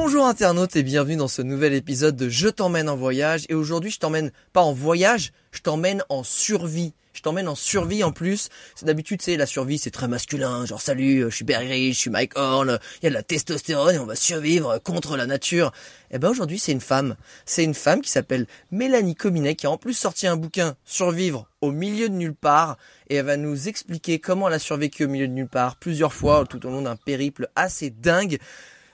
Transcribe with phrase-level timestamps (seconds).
[0.03, 3.45] Bonjour internautes et bienvenue dans ce nouvel épisode de Je t'emmène en voyage.
[3.51, 6.95] Et aujourd'hui, je t'emmène pas en voyage, je t'emmène en survie.
[7.13, 8.49] Je t'emmène en survie en plus.
[8.81, 10.65] D'habitude, c'est la survie, c'est très masculin.
[10.65, 13.95] Genre, salut, je suis Barry je suis Mike Horn, il y a de la testostérone
[13.95, 15.71] et on va survivre contre la nature.
[16.11, 17.15] Eh ben aujourd'hui, c'est une femme.
[17.45, 21.47] C'est une femme qui s'appelle Mélanie Cominet qui a en plus sorti un bouquin Survivre
[21.61, 22.79] au milieu de nulle part
[23.11, 26.15] et elle va nous expliquer comment elle a survécu au milieu de nulle part plusieurs
[26.15, 28.39] fois tout au long d'un périple assez dingue.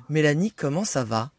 [0.08, 1.30] Mélanie, comment ça va?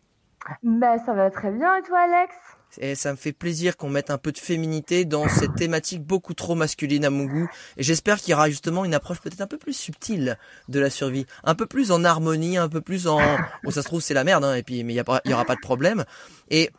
[0.63, 2.33] Ben ça va très bien et toi Alex?
[2.79, 6.33] Et ça me fait plaisir qu'on mette un peu de féminité dans cette thématique beaucoup
[6.33, 7.49] trop masculine à mon goût.
[7.77, 10.89] Et j'espère qu'il y aura justement une approche peut-être un peu plus subtile de la
[10.89, 13.19] survie, un peu plus en harmonie, un peu plus en.
[13.63, 15.55] Bon, ça se trouve c'est la merde, hein, et puis mais il y, aura pas
[15.55, 16.05] de problème.
[16.49, 16.69] Et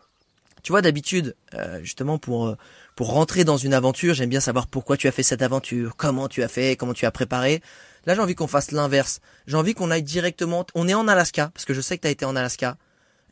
[0.63, 2.57] tu vois d'habitude, euh, justement pour euh,
[2.95, 6.29] pour rentrer dans une aventure, j'aime bien savoir pourquoi tu as fait cette aventure, comment
[6.29, 7.63] tu as fait, comment tu as préparé.
[8.09, 9.21] Là, j'ai envie qu'on fasse l'inverse.
[9.47, 10.65] J'ai envie qu'on aille directement.
[10.75, 12.79] On est en Alaska parce que je sais que tu as été en Alaska.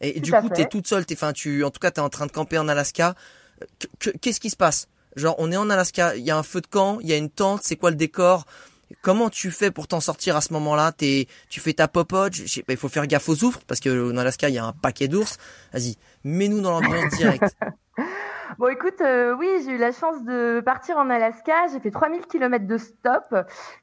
[0.03, 2.03] Et, du coup, tu es toute seule, t'es, enfin, tu, en tout cas, tu es
[2.03, 3.15] en train de camper en Alaska.
[4.21, 4.89] Qu'est-ce qui se passe?
[5.17, 7.17] Genre, on est en Alaska, il y a un feu de camp, il y a
[7.17, 8.45] une tente, c'est quoi le décor?
[9.01, 10.93] Comment tu fais pour t'en sortir à ce moment-là?
[10.93, 14.50] T'es, tu fais ta popote, il faut faire gaffe aux oufres parce que en Alaska
[14.50, 15.39] il y a un paquet d'ours.
[15.73, 17.56] Vas-y, mets-nous dans l'ambiance directe.
[18.59, 21.67] Bon, écoute, euh, oui, j'ai eu la chance de partir en Alaska.
[21.73, 23.34] J'ai fait 3000 km de stop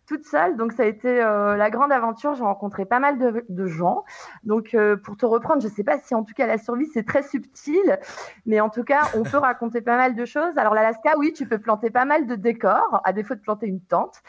[0.08, 0.58] toute seule.
[0.58, 2.34] Donc, ça a été euh, la grande aventure.
[2.34, 4.04] J'ai rencontré pas mal de, de gens.
[4.44, 7.06] Donc, euh, pour te reprendre, je sais pas si en tout cas la survie, c'est
[7.06, 8.00] très subtil.
[8.46, 10.58] Mais en tout cas, on peut raconter pas mal de choses.
[10.58, 13.82] Alors, l'Alaska, oui, tu peux planter pas mal de décors, à défaut de planter une
[13.82, 14.22] tente.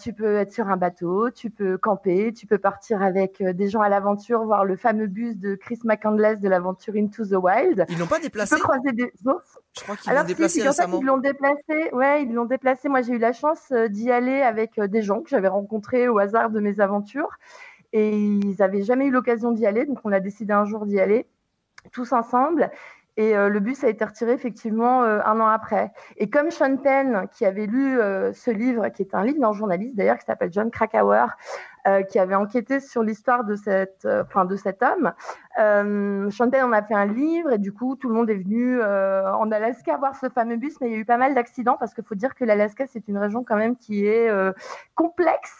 [0.00, 3.80] tu peux être sur un bateau, tu peux camper, tu peux partir avec des gens
[3.80, 7.84] à l'aventure, voir le fameux bus de Chris McCandless de l'aventure Into the Wild.
[7.88, 9.47] Ils n'ont pas déplacé Tu peux croiser des ours.
[9.76, 10.98] Je crois qu'ils l'ont déplacé récemment.
[11.00, 11.90] ils l'ont déplacé.
[11.92, 12.88] Ouais, ils l'ont déplacé.
[12.88, 16.08] Moi, j'ai eu la chance euh, d'y aller avec euh, des gens que j'avais rencontrés
[16.08, 17.38] au hasard de mes aventures.
[17.92, 19.86] Et ils n'avaient jamais eu l'occasion d'y aller.
[19.86, 21.26] Donc, on a décidé un jour d'y aller
[21.92, 22.70] tous ensemble.
[23.16, 25.92] Et euh, le bus a été retiré effectivement un an après.
[26.16, 27.98] Et comme Sean Penn, qui avait lu
[28.32, 31.26] ce livre, qui est un livre d'un journaliste d'ailleurs, qui s'appelle John Krakauer,
[31.88, 35.12] euh, qui avait enquêté sur l'histoire de cette, euh, de cet homme.
[35.58, 38.78] Euh, Chantal en a fait un livre et du coup tout le monde est venu
[38.80, 41.76] euh, en Alaska voir ce fameux bus, mais il y a eu pas mal d'accidents
[41.78, 44.28] parce qu'il faut dire que l'Alaska c'est une région quand même qui est
[44.94, 45.54] complexe.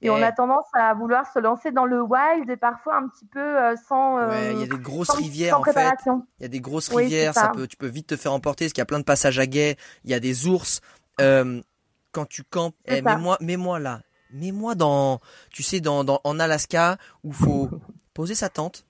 [0.00, 3.26] Et, on a tendance à vouloir se lancer dans le wild et parfois un petit
[3.26, 3.56] peu
[3.88, 4.16] sans.
[4.28, 5.96] ouais, il y a des grosses rivières en fait.
[6.38, 7.48] Il y a des grosses rivières, ça.
[7.48, 9.46] peut, tu peux vite te faire emporter parce qu'il y a plein de passages à
[9.46, 9.76] guet.
[10.04, 10.80] Il y a des ours.
[11.18, 14.00] quand tu campes, eh, mets-moi, mets-moi là
[14.34, 17.70] mets-moi dans, tu sais, dans, dans, en Alaska où faut
[18.12, 18.84] poser sa tente.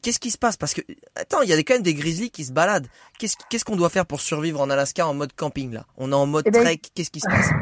[0.00, 0.56] Qu'est-ce qui se passe?
[0.56, 0.80] Parce que,
[1.14, 2.86] attends, il y a quand même des grizzlies qui se baladent.
[3.18, 5.84] Qu'est-ce qu'est-ce qu'on doit faire pour survivre en Alaska en mode camping là?
[5.98, 6.80] On est en mode eh ben, trek.
[6.94, 7.50] Qu'est-ce qui se passe?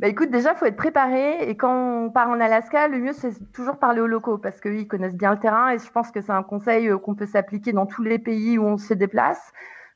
[0.00, 1.50] Bah écoute, déjà, faut être préparé.
[1.50, 4.88] Et quand on part en Alaska, le mieux, c'est toujours parler aux locaux parce qu'ils
[4.88, 5.70] connaissent bien le terrain.
[5.70, 8.56] Et je pense que c'est un conseil euh, qu'on peut s'appliquer dans tous les pays
[8.56, 9.52] où on se déplace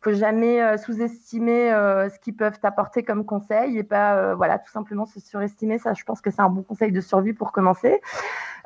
[0.08, 4.58] faut jamais euh, sous-estimer euh, ce qu'ils peuvent apporter comme conseil et pas euh, voilà
[4.58, 5.78] tout simplement se surestimer.
[5.78, 8.00] Ça, je pense que c'est un bon conseil de survie pour commencer.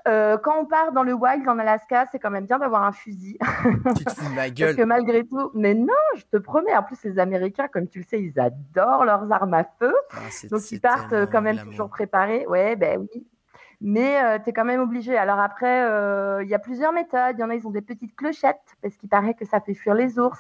[0.04, 3.38] quand on part dans le wild en Alaska, c'est quand même bien d'avoir un fusil.
[3.96, 4.68] Tu te ma gueule.
[4.68, 6.74] Parce que malgré tout, mais non, je te promets.
[6.76, 9.94] En plus, les Américains, comme tu le sais, ils adorent leurs armes à feu.
[10.12, 10.16] Ah,
[10.50, 12.46] Donc ils partent quand même toujours préparés.
[12.46, 13.26] Ouais, ben oui
[13.82, 15.18] mais euh, tu es quand même obligé.
[15.18, 17.34] Alors après, euh, il y a plusieurs méthodes.
[17.36, 19.74] Il y en a, ils ont des petites clochettes, parce qu'il paraît que ça fait
[19.74, 20.38] fuir les ours.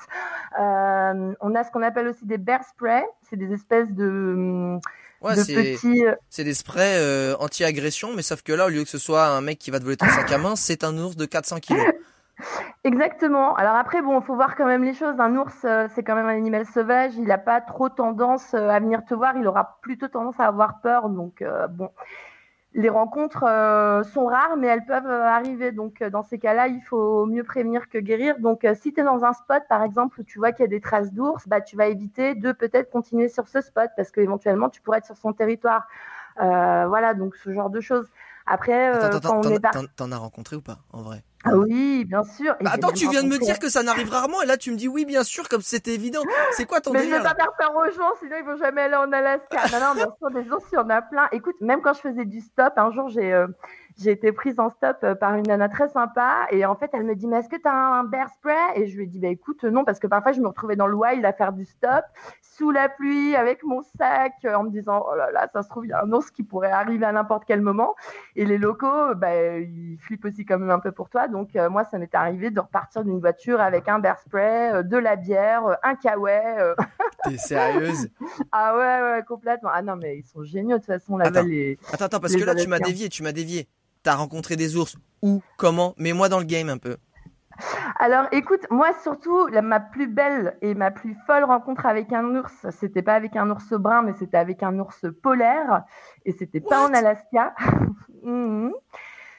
[0.60, 3.04] Euh, on a ce qu'on appelle aussi des bear spray.
[3.28, 4.78] C'est des espèces de...
[5.20, 9.40] Ouais, c'est des sprays anti-agression, mais sauf que là, au lieu que ce soit un
[9.40, 11.84] mec qui va te voler ton sac à main, c'est un ours de 400 kilos.
[12.84, 13.54] Exactement.
[13.54, 15.14] Alors après, bon, faut voir quand même les choses.
[15.20, 15.54] Un ours,
[15.94, 17.12] c'est quand même un animal sauvage.
[17.16, 19.36] Il n'a pas trop tendance à venir te voir.
[19.36, 21.08] Il aura plutôt tendance à avoir peur.
[21.08, 21.90] Donc, bon,
[22.74, 25.72] les rencontres euh, sont rares, mais elles peuvent euh, arriver.
[25.72, 28.38] Donc, euh, dans ces cas-là, il faut mieux prévenir que guérir.
[28.38, 30.70] Donc, si tu es dans un spot, par exemple, où tu vois qu'il y a
[30.70, 34.70] des traces d'ours, bah, tu vas éviter de peut-être continuer sur ce spot parce qu'éventuellement,
[34.70, 35.86] tu pourrais être sur son territoire.
[36.36, 38.10] voilà, donc ce genre de choses.
[38.46, 38.92] Après,
[39.22, 39.60] quand on est
[39.96, 41.22] T'en as rencontré ou pas, en vrai?
[41.44, 42.54] Ah oui, bien sûr.
[42.60, 44.76] Bah, attends, tu viens de me dire que ça n'arrive rarement et là tu me
[44.76, 46.22] dis oui, bien sûr, comme c'était évident.
[46.52, 48.56] C'est quoi ton Mais délire je vais pas faire peur aux gens, sinon ils vont
[48.56, 49.68] jamais aller en Alaska.
[49.72, 51.28] non, non, bien sûr, des ours, il y en a plein.
[51.32, 53.48] Écoute, même quand je faisais du stop, un jour j'ai euh,
[53.98, 57.04] j'ai été prise en stop euh, par une nana très sympa et en fait elle
[57.04, 58.54] me dit mais est-ce que tu as un bear spray?
[58.76, 60.86] Et je lui ai dit bah écoute non parce que parfois je me retrouvais dans
[60.86, 62.04] le wild à faire du stop
[62.40, 65.68] sous la pluie avec mon sac euh, en me disant oh là là ça se
[65.68, 67.94] trouve il y a un ours qui pourrait arriver à n'importe quel moment.
[68.36, 71.28] Et les locaux bah ils flippent aussi quand même un peu pour toi.
[71.28, 74.96] Donc euh, moi ça m'est arrivé de repartir d'une voiture avec un bear spray de
[74.96, 76.74] la bière un kawaii
[77.24, 78.08] T'es sérieuse?
[78.52, 79.70] Ah ouais ouais complètement.
[79.72, 82.34] Ah non mais ils sont géniaux de toute façon là attends, les attends attends parce
[82.34, 83.68] que là tu m'as dévié tu m'as dévié
[84.02, 86.96] T'as rencontré des ours Où Comment Mets-moi dans le game un peu.
[87.98, 92.66] Alors écoute, moi surtout, ma plus belle et ma plus folle rencontre avec un ours,
[92.70, 95.84] c'était pas avec un ours brun, mais c'était avec un ours polaire.
[96.24, 97.54] Et c'était pas en Alaska.
[98.24, 98.72] Mhm.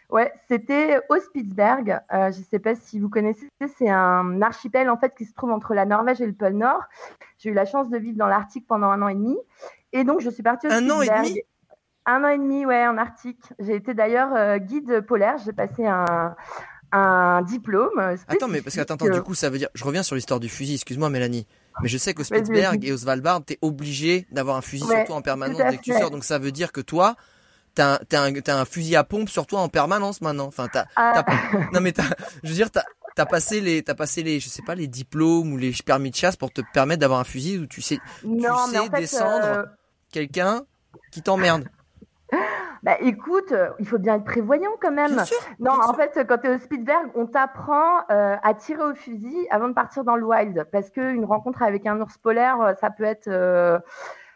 [0.10, 2.02] Ouais, c'était au Spitzberg.
[2.14, 5.52] Euh, je sais pas si vous connaissez, c'est un archipel en fait qui se trouve
[5.52, 6.84] entre la Norvège et le pôle Nord.
[7.38, 9.38] J'ai eu la chance de vivre dans l'Arctique pendant un an et demi.
[9.94, 11.10] Et donc je suis partie au un Spitzberg.
[11.10, 11.42] Un an et demi?
[12.06, 13.44] Un an et demi, ouais, en Arctique.
[13.60, 15.36] J'ai été d'ailleurs euh, guide polaire.
[15.46, 16.36] J'ai passé un,
[16.92, 18.18] un diplôme.
[18.28, 19.70] Attends, mais parce que attends, du coup, ça veut dire.
[19.74, 20.76] Je reviens sur l'histoire du fusil.
[20.76, 21.48] Excuse-moi, Mélanie.
[21.82, 25.16] Mais je sais qu'au Spitzberg et au Svalbard, t'es obligé d'avoir un fusil sur toi
[25.16, 26.12] en permanence dès que tu sors.
[26.12, 27.16] Donc ça veut dire que toi,
[27.74, 30.46] t'as un, as un, fusil à pompe sur toi en permanence maintenant.
[30.46, 31.24] Enfin, t'as, ah.
[31.74, 32.04] non mais t'as,
[32.44, 32.84] je veux dire, t'as,
[33.18, 36.16] as passé les, t'as passé les, je sais pas, les diplômes ou les permis de
[36.16, 39.64] chasse pour te permettre d'avoir un fusil où tu sais, tu sais descendre euh,
[40.12, 40.64] quelqu'un
[41.12, 41.68] qui t'emmerde.
[42.84, 45.16] Bah écoute, euh, il faut bien être prévoyant quand même.
[45.60, 49.48] non, en fait, quand tu es au Spitzberg, on t'apprend euh, à tirer au fusil
[49.52, 50.68] avant de partir dans le wild.
[50.70, 53.30] Parce qu'une rencontre avec un ours polaire, euh, ça peut être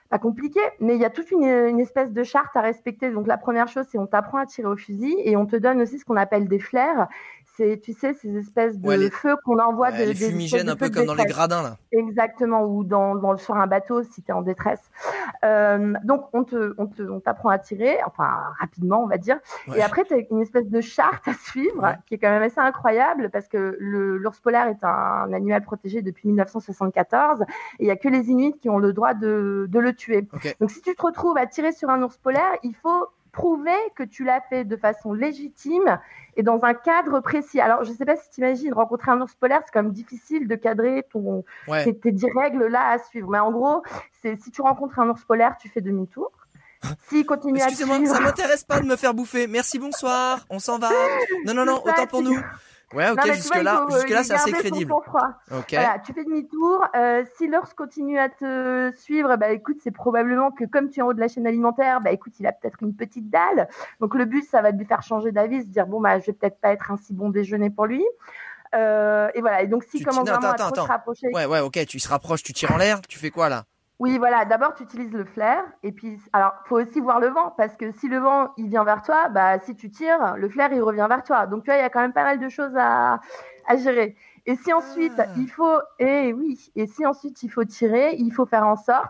[0.10, 0.62] pas compliqué.
[0.80, 3.12] Mais il y a toute une, une, espèce de charte à respecter.
[3.12, 5.82] Donc la première chose, c'est on t'apprend à tirer au fusil et on te donne
[5.82, 7.10] aussi ce qu'on appelle des flares
[7.58, 11.06] c'est, tu sais, ces espèces de feux qu'on envoie de, les fumigènes un peu comme
[11.06, 11.78] dans les gradins là.
[11.92, 14.84] Exactement, ou dans, dans sur un bateau si tu es en détresse.
[15.44, 19.40] Euh, donc on te, on te, on t'apprend à tirer, enfin rapidement on va dire.
[19.76, 22.60] Et après tu as une espèce de charte à suivre qui est quand même assez
[22.60, 27.46] incroyable parce que le, l'ours polaire est un, animal protégé depuis 1974 et
[27.80, 30.28] il y a que les Inuits qui ont le droit de, de le tuer.
[30.60, 34.02] Donc si tu te retrouves à tirer sur un ours polaire, il faut prouver que
[34.02, 36.00] tu l'as fait de façon légitime
[36.36, 37.62] et dans un cadre précis.
[37.62, 39.92] Alors, je ne sais pas si tu imagines, rencontrer un ours polaire, c'est quand même
[39.92, 43.30] difficile de cadrer ton, tes, tes règles là à suivre.
[43.30, 43.84] Mais en gros,
[44.22, 46.32] c'est si tu rencontres un ours polaire, tu fais demi-tour.
[47.10, 49.48] Si continue à Excusez-moi, ça m'intéresse pas de me faire bouffer.
[49.48, 50.46] Merci, bonsoir.
[50.50, 50.90] On s'en va.
[51.46, 52.40] Non, non, non, autant pour nous.
[52.94, 54.94] Ouais, ok, jusque-là, jusque-là, c'est assez crédible.
[54.94, 55.72] Ok.
[55.72, 56.86] Voilà, tu fais demi-tour.
[56.96, 61.04] Euh, si l'ours continue à te suivre, bah écoute, c'est probablement que comme tu es
[61.04, 63.68] en haut de la chaîne alimentaire, bah écoute, il a peut-être une petite dalle.
[64.00, 66.34] Donc le but, ça va lui faire changer d'avis, se dire bon bah je vais
[66.34, 68.06] peut-être pas être un si bon déjeuner pour lui.
[68.76, 69.64] Euh, et voilà.
[69.64, 71.28] Et donc si commence vraiment à se rapprocher.
[71.34, 71.86] Ouais, ouais, ok.
[71.88, 73.02] Tu se rapproches, tu tires en l'air.
[73.02, 73.66] Tu fais quoi là?
[74.00, 74.46] Oui, voilà.
[74.46, 75.64] D'abord, tu utilises le flair.
[75.82, 77.54] Et puis, alors, faut aussi voir le vent.
[77.58, 80.72] Parce que si le vent, il vient vers toi, bah, si tu tires, le flair,
[80.72, 81.48] il revient vers toi.
[81.48, 83.20] Donc, tu vois, il y a quand même pas mal de choses à,
[83.66, 84.16] à gérer.
[84.46, 85.26] Et si ensuite, ah.
[85.36, 88.78] il faut, et eh oui, et si ensuite il faut tirer, il faut faire en
[88.78, 89.10] sorte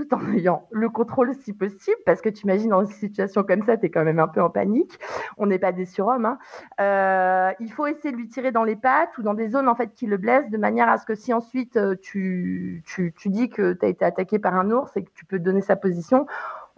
[0.00, 3.62] tout en ayant le contrôle si possible, parce que tu imagines dans une situation comme
[3.64, 4.98] ça, tu es quand même un peu en panique.
[5.36, 6.24] On n'est pas des surhommes.
[6.24, 6.38] Hein.
[6.80, 9.74] Euh, il faut essayer de lui tirer dans les pattes ou dans des zones en
[9.74, 13.28] fait qui le blessent, de manière à ce que si ensuite euh, tu, tu, tu
[13.28, 15.76] dis que tu as été attaqué par un ours et que tu peux donner sa
[15.76, 16.26] position,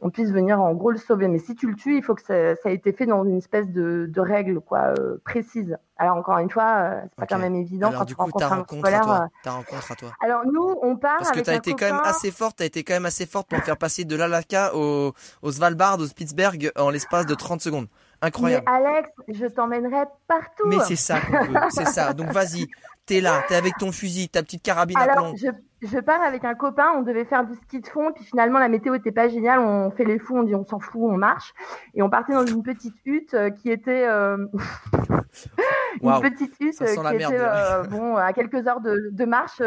[0.02, 1.28] on puisse venir en gros le sauver.
[1.28, 3.38] Mais si tu le tues, il faut que ça, ça ait été fait dans une
[3.38, 5.78] espèce de, de règle quoi euh, précise.
[5.96, 8.24] Alors encore une fois, euh, c'est pas quand même évident Alors, quand du tu coup,
[8.24, 10.12] rencontres ta rencontre, à toi, ta rencontre à toi.
[10.20, 12.82] Alors nous, on part parce que tu as été quand même assez forte, t'as été
[12.82, 16.90] quand même assez forte pour faire passer de l'Alaska au, au Svalbard, au Spitzberg en
[16.90, 17.86] l'espace de 30 secondes.
[18.20, 18.64] Incroyable.
[18.66, 20.66] Mais Alex, je t'emmènerai partout.
[20.66, 22.12] Mais c'est ça qu'on veut, c'est ça.
[22.12, 22.66] Donc vas-y,
[23.06, 25.36] t'es là, t'es avec ton fusil, ta petite carabine Alors, à plomb.
[25.36, 25.48] Je,
[25.82, 28.68] je pars avec un copain, on devait faire du ski de fond, puis finalement la
[28.68, 31.52] météo était pas géniale, on fait les fous, on dit on s'en fout, on marche,
[31.94, 34.36] et on partait dans une petite hutte euh, qui était euh...
[36.02, 39.62] une petite hutte qui était euh, bon à quelques heures de, de marche.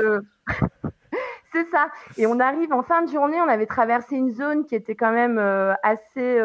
[1.54, 1.88] C'est ça.
[2.18, 5.14] Et on arrive en fin de journée, on avait traversé une zone qui était quand
[5.14, 5.40] même
[5.84, 6.38] assez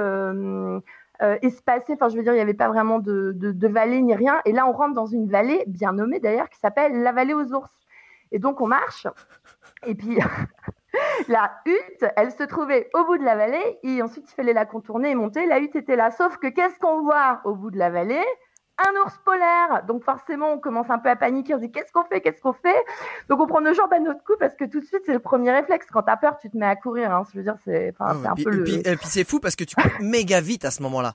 [1.22, 1.92] euh, espacé.
[1.92, 4.40] Enfin, je veux dire, il n'y avait pas vraiment de, de, de, vallée ni rien.
[4.46, 7.52] Et là, on rentre dans une vallée, bien nommée d'ailleurs, qui s'appelle la vallée aux
[7.52, 7.70] ours.
[8.32, 9.06] Et donc, on marche.
[9.86, 10.18] Et puis,
[11.28, 14.66] La hutte, elle se trouvait au bout de la vallée et ensuite il fallait la
[14.66, 15.46] contourner et monter.
[15.46, 16.10] La hutte était là.
[16.10, 18.24] Sauf que qu'est-ce qu'on voit au bout de la vallée?
[18.78, 19.84] Un ours polaire.
[19.86, 21.54] Donc forcément, on commence un peu à paniquer.
[21.54, 22.82] On se dit qu'est-ce qu'on fait, qu'est-ce qu'on fait?
[23.28, 25.20] Donc on prend nos jambes à notre cou parce que tout de suite c'est le
[25.20, 25.86] premier réflexe.
[25.90, 27.14] Quand t'as peur, tu te mets à courir.
[27.14, 27.24] Hein.
[27.30, 28.68] Je veux dire, c'est, ah un peu le.
[28.68, 31.12] Et puis, c'est fou parce que tu cours méga vite à ce moment-là.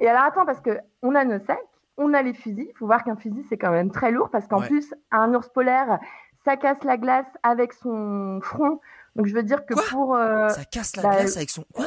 [0.00, 1.58] Et alors attends parce que on a nos sacs,
[1.96, 2.68] on a les fusils.
[2.68, 5.48] Il faut voir qu'un fusil c'est quand même très lourd parce qu'en plus un ours
[5.48, 5.98] polaire,
[6.44, 8.80] ça casse la glace avec son front.
[9.16, 11.86] Donc je veux dire que pour euh, ça casse la glace avec son quoi?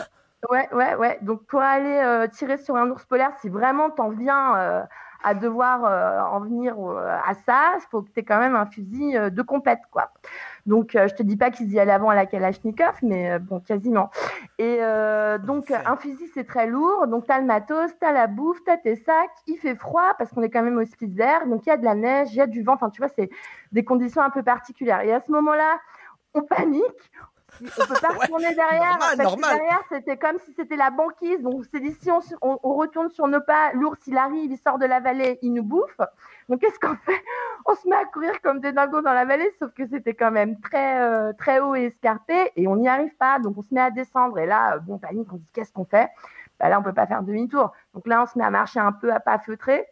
[0.50, 1.20] Ouais, ouais, ouais.
[1.22, 4.84] Donc pour aller euh, tirer sur un ours polaire, si vraiment t'en viens euh,
[5.24, 9.18] à devoir en venir à ça, il faut que tu aies quand même un fusil
[9.32, 10.12] de compète, quoi.
[10.66, 14.10] Donc je te dis pas qu'ils y allaient avant à la Kalachnikov, mais bon, quasiment.
[14.58, 14.80] Et
[15.44, 18.96] donc un fusil c'est très lourd, donc t'as le matos, t'as la bouffe, t'as tes
[18.96, 21.78] sacs, il fait froid parce qu'on est quand même au Spitzer, donc il y a
[21.78, 23.30] de la neige, il y a du vent, enfin tu vois, c'est
[23.72, 25.02] des conditions un peu particulières.
[25.02, 25.80] Et à ce moment-là,
[26.34, 27.12] on panique,
[27.62, 28.98] on peut pas retourner derrière.
[29.00, 31.42] parce Que derrière, c'était comme si c'était la banquise.
[31.42, 34.80] Donc, c'est dit, si on, on, retourne sur nos pas, l'ours, il arrive, il sort
[34.80, 35.98] de la vallée, il nous bouffe.
[36.50, 37.22] Donc, qu'est-ce qu'on fait?
[37.66, 40.32] On se met à courir comme des dingos dans la vallée, sauf que c'était quand
[40.32, 43.40] même très, euh, très haut et escarpé, et on n'y arrive pas.
[43.40, 44.40] Donc, on se met à descendre.
[44.40, 46.10] Et là, bon, panique, on se dit, qu'est-ce qu'on fait?
[46.60, 47.72] Bah, Là, on peut pas faire demi-tour.
[47.94, 49.88] Donc là, on se met à marcher un peu à pas feutré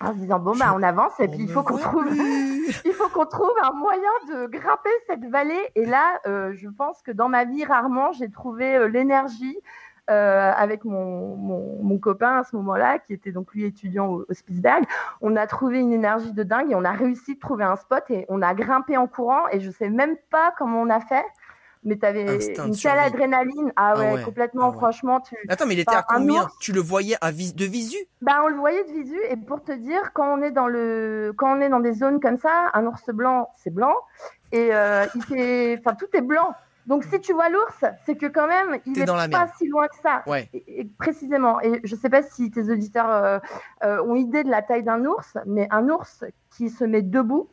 [0.00, 2.06] en se disant bon bah on avance et puis il faut qu'on trouve
[2.84, 5.60] il faut qu'on trouve un moyen de grimper cette vallée.
[5.74, 9.58] Et là euh, je pense que dans ma vie rarement j'ai trouvé euh, l'énergie
[10.10, 14.26] euh, avec mon, mon, mon, copain à ce moment-là, qui était donc lui étudiant au,
[14.28, 14.84] au Spitzberg,
[15.20, 18.02] on a trouvé une énergie de dingue et on a réussi de trouver un spot
[18.10, 19.46] et on a grimpé en courant.
[19.52, 21.24] Et je sais même pas comment on a fait
[21.82, 23.72] mais t'avais une telle adrénaline.
[23.76, 25.20] Ah, ah ouais, complètement, ah franchement.
[25.20, 25.36] Tu...
[25.48, 27.54] Attends, mais il était à combien Tu le voyais à vis...
[27.54, 27.96] de visu?
[28.20, 29.18] Bah, on le voyait de visu.
[29.30, 32.20] Et pour te dire, quand on est dans le, quand on est dans des zones
[32.20, 33.94] comme ça, un ours blanc, c'est blanc,
[34.52, 36.54] et euh, il fait, enfin, tout est blanc.
[36.86, 39.96] Donc si tu vois l'ours, c'est que quand même, il n'est pas si loin que
[40.02, 40.22] ça.
[40.26, 40.48] Ouais.
[40.52, 41.60] Et, précisément.
[41.60, 43.38] Et je sais pas si tes auditeurs euh,
[43.84, 46.24] euh, ont idée de la taille d'un ours, mais un ours
[46.56, 47.48] qui se met debout,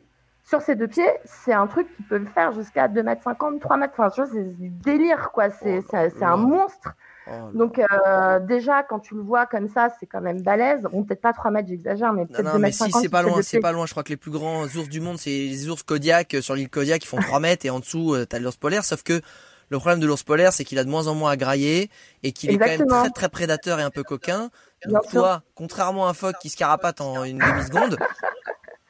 [0.48, 3.60] sur ses deux pieds, c'est un truc qui peut le faire jusqu'à 2 mètres 50,
[3.60, 3.92] 3 mètres.
[3.98, 5.50] Enfin, c'est du délire, quoi.
[5.50, 6.94] C'est oh, un monstre.
[7.26, 10.82] Oh, Donc, euh, déjà, quand tu le vois comme ça, c'est quand même balèze.
[10.90, 13.60] Bon, peut-être pas 3 mètres, j'exagère, mais peut-être 2 mètres si, c'est pas loin, c'est
[13.60, 13.84] pas loin.
[13.84, 16.54] Je crois que les plus grands ours du monde, c'est les ours Kodiak euh, sur
[16.54, 18.84] l'île Kodiak qui font 3 mètres et en dessous, euh, t'as l'ours polaire.
[18.84, 19.20] Sauf que
[19.68, 21.90] le problème de l'ours polaire, c'est qu'il a de moins en moins à grailler
[22.22, 24.48] et qu'il est quand même très très prédateur et un peu coquin.
[24.86, 27.98] Donc toi, contrairement à un phoque qui se carapate en une demi-seconde,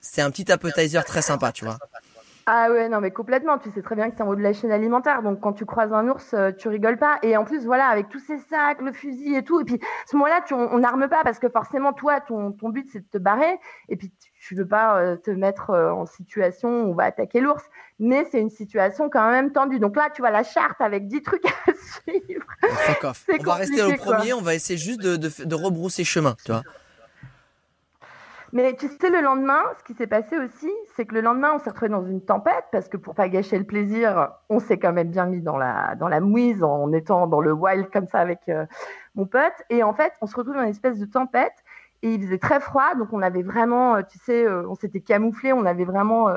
[0.00, 1.78] c'est un petit appetizer très sympa, tu vois.
[2.50, 3.58] Ah ouais, non, mais complètement.
[3.58, 5.22] Tu sais très bien que c'est en haut de la chaîne alimentaire.
[5.22, 7.18] Donc, quand tu croises un ours, euh, tu rigoles pas.
[7.22, 9.60] Et en plus, voilà, avec tous ces sacs, le fusil et tout.
[9.60, 12.88] Et puis, à ce moment-là, on n'arme pas parce que forcément, toi, ton, ton but,
[12.90, 13.58] c'est de te barrer.
[13.90, 17.40] Et puis, tu veux pas euh, te mettre euh, en situation où on va attaquer
[17.40, 17.62] l'ours.
[17.98, 19.78] Mais c'est une situation quand même tendue.
[19.78, 22.46] Donc là, tu vois la charte avec 10 trucs à suivre.
[23.38, 24.32] on va rester au premier.
[24.32, 26.62] On va essayer juste de, de, de rebrousser chemin, tu vois.
[28.52, 31.58] Mais tu sais, le lendemain, ce qui s'est passé aussi, c'est que le lendemain, on
[31.58, 34.92] s'est retrouvé dans une tempête parce que pour pas gâcher le plaisir, on s'est quand
[34.92, 38.20] même bien mis dans la dans la mouise en étant dans le wild comme ça
[38.20, 38.64] avec euh,
[39.14, 39.52] mon pote.
[39.68, 41.52] Et en fait, on se retrouve dans une espèce de tempête
[42.02, 45.00] et il faisait très froid, donc on avait vraiment, euh, tu sais, euh, on s'était
[45.00, 46.28] camouflé, on avait vraiment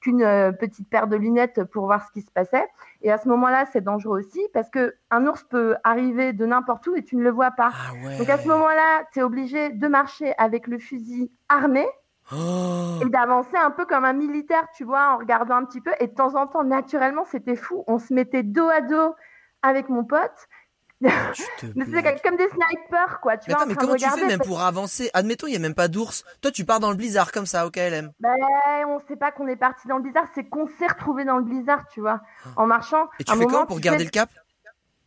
[0.00, 2.66] qu'une petite paire de lunettes pour voir ce qui se passait.
[3.02, 6.86] Et à ce moment-là, c'est dangereux aussi parce que un ours peut arriver de n'importe
[6.86, 7.70] où et tu ne le vois pas.
[7.72, 11.86] Ah Donc à ce moment-là, tu es obligé de marcher avec le fusil armé.
[12.30, 13.00] Oh.
[13.00, 15.92] Et d'avancer un peu comme un militaire, tu vois, en regardant un petit peu.
[15.98, 17.84] Et de temps en temps, naturellement, c'était fou.
[17.86, 19.14] On se mettait dos à dos
[19.62, 20.48] avec mon pote
[21.00, 23.36] c'est comme des snipers, quoi.
[23.36, 25.10] Tu mais attends, mais comment tu fais même pour avancer?
[25.14, 26.24] Admettons, il y a même pas d'ours.
[26.40, 28.10] Toi, tu pars dans le blizzard comme ça, au KLM.
[28.20, 28.34] Ben,
[28.88, 31.44] on sait pas qu'on est parti dans le blizzard, c'est qu'on s'est retrouvé dans le
[31.44, 32.20] blizzard, tu vois,
[32.56, 33.08] en marchant.
[33.20, 34.30] Et tu fais comment pour garder le cap?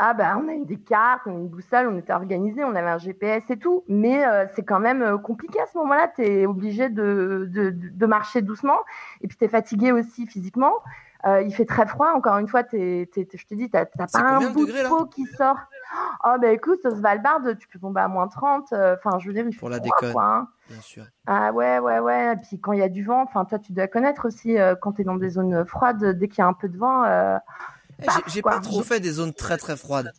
[0.03, 2.63] Ah bah on a eu des cartes, on a eu une boussole, on était organisé,
[2.63, 5.77] on avait un GPS et tout, mais euh, c'est quand même euh, compliqué à ce
[5.77, 6.11] moment-là.
[6.15, 8.79] Tu es obligé de, de, de, marcher doucement
[9.21, 10.73] et puis tu es fatigué aussi physiquement.
[11.27, 12.13] Euh, il fait très froid.
[12.15, 15.05] Encore une fois, t'es, t'es, je te dis, t'as, t'as pas un bout de peau
[15.05, 15.59] qui sort.
[16.23, 18.73] Oh bah écoute, Svalbard, tu peux tomber à moins 30.
[18.73, 20.47] Euh, enfin, je veux dire, il faut Pour la déconne, hein.
[20.69, 21.05] bien sûr.
[21.25, 22.33] Ah ouais, ouais, ouais.
[22.33, 24.75] Et puis quand il y a du vent, enfin toi, tu dois connaître aussi euh,
[24.75, 27.03] quand tu es dans des zones froides, dès qu'il y a un peu de vent.
[27.03, 27.37] Euh,
[28.01, 30.11] eh, j'ai, pas trop fait des zones très très froides.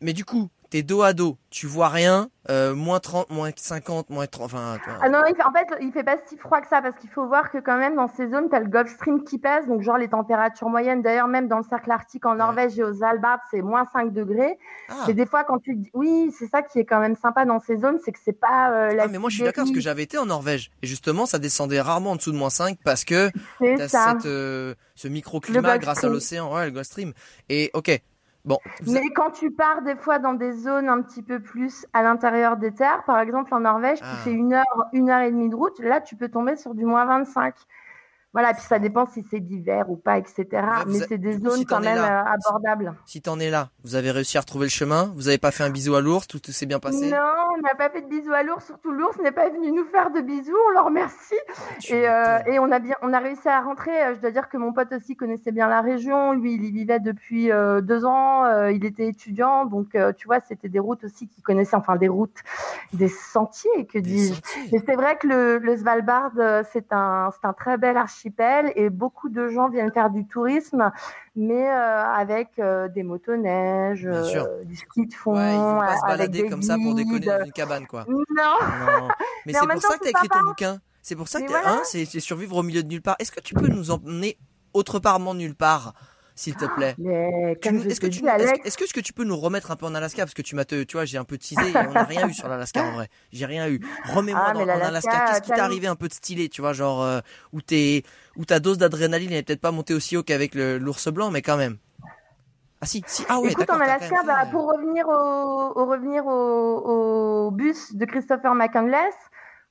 [0.00, 4.10] mais du coup, t'es dos à dos, tu vois rien, euh, moins 30, moins 50,
[4.10, 4.76] moins 30, enfin...
[5.00, 7.52] Ah non, en fait, il fait pas si froid que ça, parce qu'il faut voir
[7.52, 10.08] que quand même, dans ces zones, t'as le Gulf Stream qui pèse, donc genre les
[10.08, 13.84] températures moyennes, d'ailleurs, même dans le cercle arctique en Norvège et aux Svalbard, c'est moins
[13.92, 14.58] 5 degrés.
[14.88, 15.04] Ah.
[15.06, 17.60] Et des fois, quand tu dis, oui, c'est ça qui est quand même sympa dans
[17.60, 19.04] ces zones, c'est que c'est pas euh, la...
[19.04, 21.38] Ah, mais moi, je suis d'accord, parce que j'avais été en Norvège, et justement, ça
[21.38, 26.02] descendait rarement en dessous de moins 5, parce que t'as cette, euh, ce microclimat grâce
[26.02, 27.12] à l'océan, ouais, le Gulf Stream.
[27.48, 28.02] Et ok,
[28.44, 32.02] Bon, Mais quand tu pars des fois dans des zones un petit peu plus à
[32.02, 34.16] l'intérieur des terres, par exemple en Norvège, tu ah.
[34.22, 36.84] fais une heure, une heure et demie de route, là tu peux tomber sur du
[36.84, 37.54] moins 25.
[38.34, 40.44] Voilà, puis ça dépend si c'est d'hiver ou pas, etc.
[40.88, 42.92] mais c'est des zones quand même euh, abordables.
[43.06, 45.62] Si t'en es là, vous avez réussi à retrouver le chemin, vous avez pas fait
[45.62, 48.32] un bisou à l'ours, tout, s'est bien passé Non, on n'a pas fait de bisou
[48.32, 51.38] à l'ours, surtout l'ours n'est pas venu nous faire de bisous, on leur remercie.
[51.88, 54.02] Et, euh, et, on a bien, on a réussi à rentrer.
[54.02, 56.32] Euh, je dois dire que mon pote aussi connaissait bien la région.
[56.32, 57.50] Lui, il y vivait depuis
[57.82, 58.66] deux ans.
[58.66, 62.42] il était étudiant, donc tu vois, c'était des routes aussi qu'il connaissait, enfin des routes,
[62.92, 64.34] des sentiers, que dis-je.
[64.74, 66.32] Et c'est vrai que le, le Svalbard,
[66.72, 67.96] c'est un, un très bel
[68.76, 70.90] et beaucoup de gens viennent faire du tourisme,
[71.36, 75.34] mais euh, avec euh, des motoneiges, euh, du ski de fond.
[75.34, 78.04] Ouais, ils vont pas se balader comme ça pour déconner dans une cabane, quoi.
[78.08, 78.22] Non.
[79.46, 80.80] Mais, c'est pour ça que tu as écrit ton bouquin.
[81.02, 81.80] C'est pour ça que voilà.
[81.84, 83.16] c'est survivre au milieu de nulle part.
[83.18, 84.38] Est-ce que tu peux nous emmener
[84.72, 85.92] autre part nulle part?
[86.34, 86.96] S'il te plaît.
[86.98, 90.24] Est-ce que, tu, est-ce, que, tu peux nous remettre un peu en Alaska?
[90.24, 92.32] Parce que tu m'as, tu vois, j'ai un peu teasé et on n'a rien eu
[92.32, 93.08] sur l'Alaska en vrai.
[93.32, 93.80] J'ai rien eu.
[94.12, 95.26] Remets-moi ah, en Alaska.
[95.28, 97.20] Qu'est-ce qui t'est arrivé un peu de stylé, tu vois, genre euh,
[97.52, 98.02] où t'es,
[98.36, 101.56] où ta dose d'adrénaline n'est peut-être pas montée aussi haut qu'avec l'ours blanc, mais quand
[101.56, 101.78] même.
[102.80, 103.24] Ah si, si.
[103.28, 108.54] Ah ouais, Écoute, en Alaska, bah, pour revenir au, revenir au, au, bus de Christopher
[108.54, 109.14] McCandless,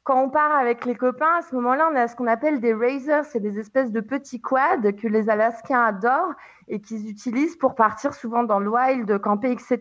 [0.04, 2.74] quand on part avec les copains, à ce moment-là, on a ce qu'on appelle des
[2.74, 6.34] razors, c'est des espèces de petits quads que les Alaskiens adorent
[6.68, 9.80] et qu'ils utilisent pour partir souvent dans le wild, camper, etc.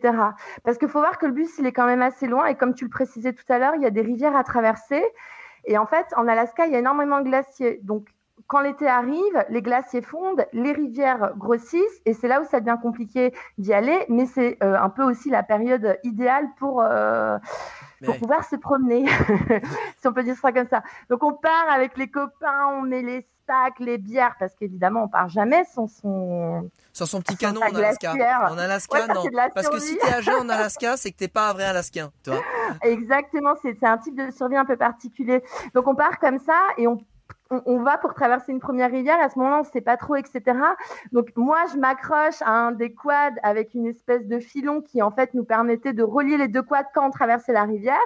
[0.62, 2.74] Parce qu'il faut voir que le bus, il est quand même assez loin et comme
[2.74, 5.02] tu le précisais tout à l'heure, il y a des rivières à traverser.
[5.64, 7.80] Et en fait, en Alaska, il y a énormément de glaciers.
[7.82, 8.06] Donc,
[8.46, 12.78] quand l'été arrive, les glaciers fondent, les rivières grossissent et c'est là où ça devient
[12.80, 14.04] compliqué d'y aller.
[14.08, 16.80] Mais c'est euh, un peu aussi la période idéale pour...
[16.80, 17.38] Euh,
[18.04, 19.06] pour pouvoir se promener,
[20.00, 20.82] si on peut dire ça comme ça.
[21.08, 25.08] Donc on part avec les copains, on met les stacks, les bières, parce qu'évidemment on
[25.08, 28.12] part jamais sans son sans son petit canon en Alaska.
[28.50, 29.24] En Alaska, non.
[29.54, 32.36] Parce que si t'es âgé en Alaska, c'est que t'es pas un vrai Alaskien, toi.
[32.82, 35.42] Exactement, c'est un type de survie un peu particulier.
[35.74, 36.98] Donc on part comme ça et on
[37.66, 39.20] on, va pour traverser une première rivière.
[39.20, 40.42] À ce moment-là, on ne sait pas trop, etc.
[41.12, 45.10] Donc moi, je m'accroche à un des quads avec une espèce de filon qui en
[45.10, 47.96] fait nous permettait de relier les deux quads quand on traversait la rivière.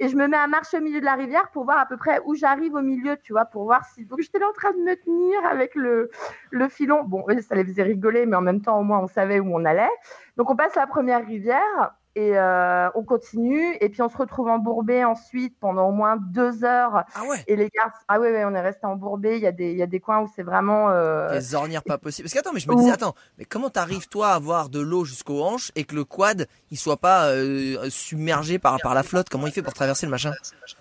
[0.00, 1.96] Et je me mets à marcher au milieu de la rivière pour voir à peu
[1.96, 4.04] près où j'arrive au milieu, tu vois, pour voir si.
[4.04, 6.10] Donc j'étais là en train de me tenir avec le,
[6.50, 7.02] le filon.
[7.02, 9.64] Bon, ça les faisait rigoler, mais en même temps, au moins, on savait où on
[9.64, 9.90] allait.
[10.36, 14.48] Donc on passe la première rivière et euh, on continue et puis on se retrouve
[14.48, 17.04] embourbé ensuite pendant au moins deux heures.
[17.14, 17.44] Ah ouais.
[17.46, 19.36] Et les gars, ah ouais, ouais on est resté embourbé.
[19.36, 20.90] Il y a des, il y a des coins où c'est vraiment.
[20.90, 21.30] Euh...
[21.30, 22.26] Des ornières pas possibles.
[22.26, 25.04] Parce qu'attends, mais je me disais, attends, mais comment t'arrives toi à avoir de l'eau
[25.04, 29.28] jusqu'aux hanches et que le quad il soit pas euh, submergé par par la flotte?
[29.28, 30.32] Comment il fait pour traverser le machin?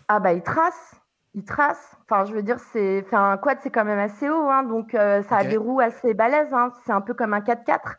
[0.07, 0.95] Ah bah il trace.
[1.35, 1.95] Il trace.
[2.09, 4.95] Enfin, je veux dire, c'est, enfin, un quad, c'est quand même assez haut, hein, donc
[4.95, 6.51] euh, ça a des roues assez balèzes.
[6.51, 7.97] Hein, c'est un peu comme un 4x4.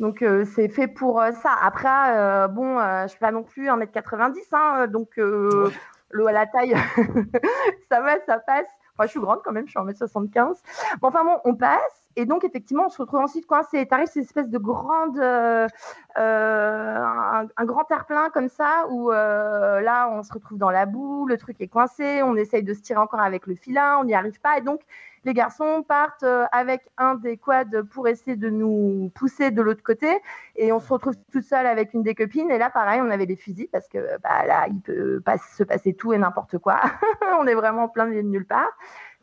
[0.00, 1.54] Donc euh, c'est fait pour euh, ça.
[1.62, 6.74] Après, euh, bon, je suis pas non plus 1m90, hein, donc l'eau à la taille,
[7.90, 8.66] ça va, ça passe.
[8.94, 10.56] Enfin, je suis grande quand même, je suis 1m75.
[11.00, 12.08] Bon, enfin bon, on passe.
[12.16, 13.86] Et donc, effectivement, on se retrouve ensuite coincé.
[13.86, 15.68] T'arrives, c'est une espèce de grande, un,
[16.16, 21.60] un, grand terre-plein comme ça, où là, on se retrouve dans la boue, le truc
[21.60, 24.58] est coincé, on essaye de se tirer encore avec le filin, on n'y arrive pas.
[24.58, 24.80] Et donc,
[25.24, 29.82] les garçons partent euh, avec un des quads pour essayer de nous pousser de l'autre
[29.82, 30.08] côté.
[30.56, 32.50] Et on se retrouve tout seul avec une des copines.
[32.50, 35.62] Et là pareil on avait des fusils parce que bah là il peut pas se
[35.62, 36.80] passer tout et n'importe quoi.
[37.38, 38.70] On est vraiment plein de nulle part.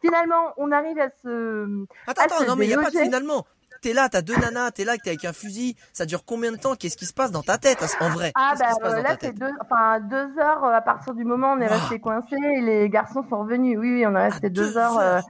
[0.01, 3.45] Finalement on arrive à se attends attends non mais il y a pas de finalement
[3.87, 5.77] t'es là, t'as deux nanas, t'es là, t'es avec un fusil.
[5.93, 6.75] Ça dure combien de temps?
[6.75, 8.33] Qu'est-ce qui se passe dans ta tête en vrai?
[8.35, 11.61] Ah bah là c'est deux, enfin deux heures euh, à partir du moment où on
[11.61, 13.77] est resté coincé et les garçons sont revenus.
[13.79, 14.99] Oui, oui, on est resté deux, heures.
[14.99, 15.21] Euh,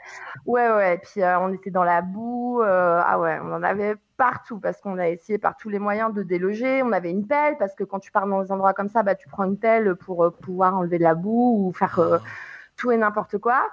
[0.48, 0.96] ouais, ouais.
[0.96, 2.62] Et puis euh, on était dans la boue.
[2.64, 6.24] ah ouais, on en avait partout parce qu'on a essayé par tous les moyens de
[6.24, 6.82] déloger.
[6.82, 9.14] On avait une pelle parce que quand tu pars dans des endroits comme ça, bah
[9.14, 12.20] tu prends une pelle pour pouvoir enlever de la boue ou faire ah
[12.78, 13.68] tout et n'importe quoi.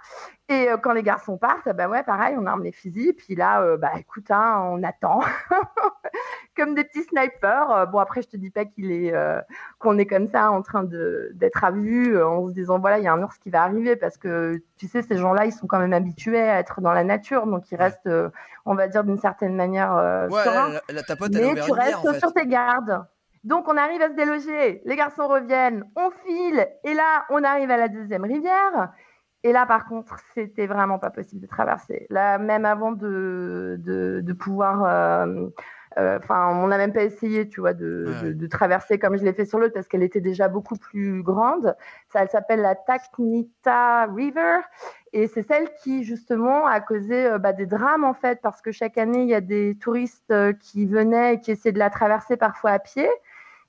[0.48, 3.14] Et euh, quand les garçons partent, bah ouais, pareil, on arme les fusils.
[3.14, 5.20] Puis là, euh, bah écoute, hein, on attend
[6.56, 7.70] comme des petits snipers.
[7.70, 9.14] Euh, bon après, je te dis pas qu'il est
[9.78, 13.04] qu'on est comme ça en train de d'être à vue en se disant voilà, il
[13.04, 15.66] y a un ours qui va arriver parce que tu sais, ces gens-là, ils sont
[15.66, 18.10] quand même habitués à être dans la nature, donc ils restent,
[18.66, 19.94] on va dire d'une certaine manière.
[20.30, 20.44] ouais,
[20.92, 23.06] la, ta pote, mais tu restes sur tes gardes.
[23.44, 27.70] Donc on arrive à se déloger, les garçons reviennent, on file, et là on arrive
[27.70, 28.92] à la deuxième rivière.
[29.46, 32.06] Et là, par contre, c'était vraiment pas possible de traverser.
[32.08, 35.48] Là, même avant de, de, pouvoir euh,
[35.98, 39.44] euh, enfin, on n'a même pas essayé, tu vois, de, traverser comme je l'ai fait
[39.44, 41.76] sur l'autre parce qu'elle était déjà beaucoup plus grande.
[42.08, 44.60] Ça, elle s'appelle la Taknita River
[45.12, 48.72] et c'est celle qui justement a causé euh, bah, des drames en fait parce que
[48.72, 52.36] chaque année il y a des touristes qui venaient et qui essayaient de la traverser
[52.36, 53.08] parfois à pied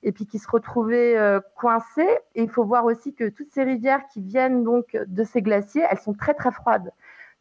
[0.06, 1.18] et puis qui se retrouvaient
[1.56, 2.08] coincés.
[2.34, 5.84] Et il faut voir aussi que toutes ces rivières qui viennent donc de ces glaciers,
[5.90, 6.92] elles sont très très froides.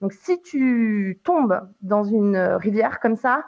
[0.01, 3.45] Donc si tu tombes dans une rivière comme ça,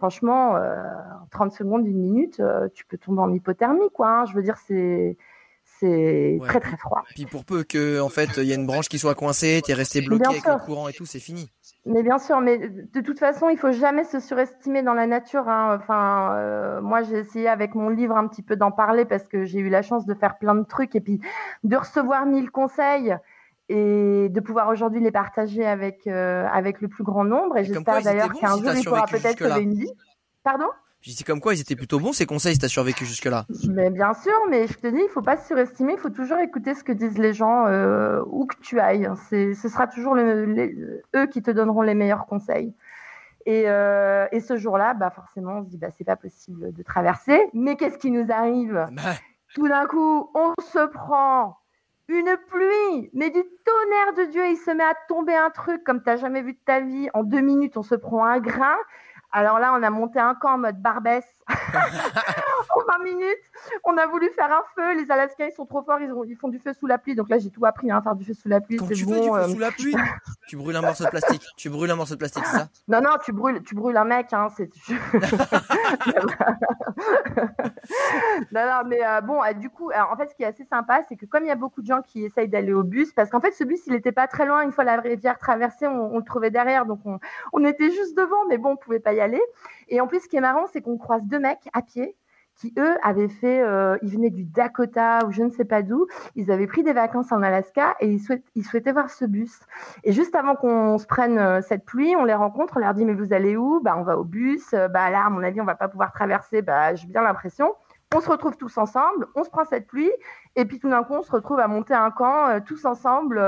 [0.00, 0.82] franchement, euh,
[1.22, 4.08] en 30 secondes, une minute, euh, tu peux tomber en hypothermie, quoi.
[4.08, 4.24] Hein.
[4.24, 5.18] Je veux dire, c'est
[5.78, 7.02] c'est très très froid.
[7.14, 9.70] Puis pour peu que en fait il y a une branche qui soit coincée, tu
[9.70, 11.50] es resté bloqué avec le courant et tout, c'est fini.
[11.86, 15.48] Mais bien sûr, mais de toute façon, il faut jamais se surestimer dans la nature.
[15.48, 15.78] Hein.
[15.80, 19.44] Enfin, euh, moi j'ai essayé avec mon livre un petit peu d'en parler parce que
[19.44, 21.20] j'ai eu la chance de faire plein de trucs et puis
[21.64, 23.16] de recevoir mille conseils
[23.70, 27.56] et de pouvoir aujourd'hui les partager avec, euh, avec le plus grand nombre.
[27.56, 29.92] Et, j'espère d'ailleurs qu'un jour, il pourra peut-être sauver une vie.
[30.42, 30.66] Pardon?
[31.02, 33.46] Je dis comme quoi ils étaient plutôt bons ces conseils si t'as survécu jusque là.
[33.68, 36.38] Mais bien sûr, mais je te dis, il faut pas se surestimer, il faut toujours
[36.38, 39.08] écouter ce que disent les gens euh, où que tu ailles.
[39.28, 42.74] C'est, ce sera toujours eux qui te donneront les meilleurs conseils.
[43.46, 46.82] Et, euh, et ce jour-là, bah forcément, on se dit bah c'est pas possible de
[46.82, 47.40] traverser.
[47.54, 48.86] Mais qu'est-ce qui nous arrive?
[48.92, 49.14] Bah.
[49.54, 51.56] Tout d'un coup, on se prend
[52.08, 56.02] une pluie, mais du tonnerre de Dieu, il se met à tomber un truc comme
[56.02, 57.08] tu n'as jamais vu de ta vie.
[57.14, 58.76] En deux minutes, on se prend un grain.
[59.32, 61.24] Alors là, on a monté un camp en mode barbès.
[62.76, 63.38] en 20 minutes,
[63.84, 65.02] on a voulu faire un feu.
[65.02, 67.14] Les Alaskains, ils sont trop forts, ils, ils font du feu sous la pluie.
[67.14, 68.76] Donc là, j'ai tout appris, hein, faire du feu sous la pluie.
[68.76, 69.94] Quand tu bon, fais du feu euh, sous la pluie,
[70.48, 71.42] tu brûles un morceau de plastique.
[71.56, 72.68] Tu brûles un morceau de plastique, c'est ça?
[72.88, 74.32] Non, non, tu brûles, tu brûles un mec.
[74.32, 74.70] Hein, c'est...
[78.52, 81.02] non, non, mais euh, bon, euh, du coup, en fait, ce qui est assez sympa,
[81.08, 83.30] c'est que comme il y a beaucoup de gens qui essayent d'aller au bus, parce
[83.30, 84.62] qu'en fait, ce bus, il n'était pas très loin.
[84.62, 86.86] Une fois la rivière traversée, on, le trouvait derrière.
[86.86, 87.18] Donc, on,
[87.52, 89.40] on était juste devant, mais bon, on pouvait pas y aller.
[89.90, 92.16] Et en plus, ce qui est marrant, c'est qu'on croise deux mecs à pied
[92.60, 96.06] qui eux avaient fait, euh, ils venaient du Dakota ou je ne sais pas d'où,
[96.36, 98.18] ils avaient pris des vacances en Alaska et
[98.54, 99.60] ils, souhaitaient voir ce bus.
[100.04, 103.06] Et juste avant qu'on se prenne euh, cette pluie, on les rencontre, on leur dit
[103.06, 103.80] mais vous allez où?
[103.80, 104.74] Bah on va au bus.
[104.74, 106.60] Euh, bah là à mon avis on va pas pouvoir traverser.
[106.60, 107.74] Bah j'ai bien l'impression.
[108.14, 110.10] On se retrouve tous ensemble, on se prend cette pluie
[110.56, 113.40] et puis tout d'un coup on se retrouve à monter un camp tous ensemble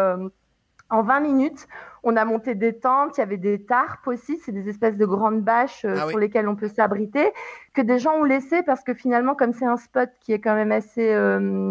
[0.88, 1.66] en 20 minutes,
[2.02, 5.06] on a monté des tentes, il y avait des tarpes aussi, c'est des espèces de
[5.06, 7.32] grandes bâches euh, ah sur lesquelles on peut s'abriter,
[7.74, 10.54] que des gens ont laissé parce que finalement, comme c'est un spot qui est quand
[10.54, 11.70] même assez euh,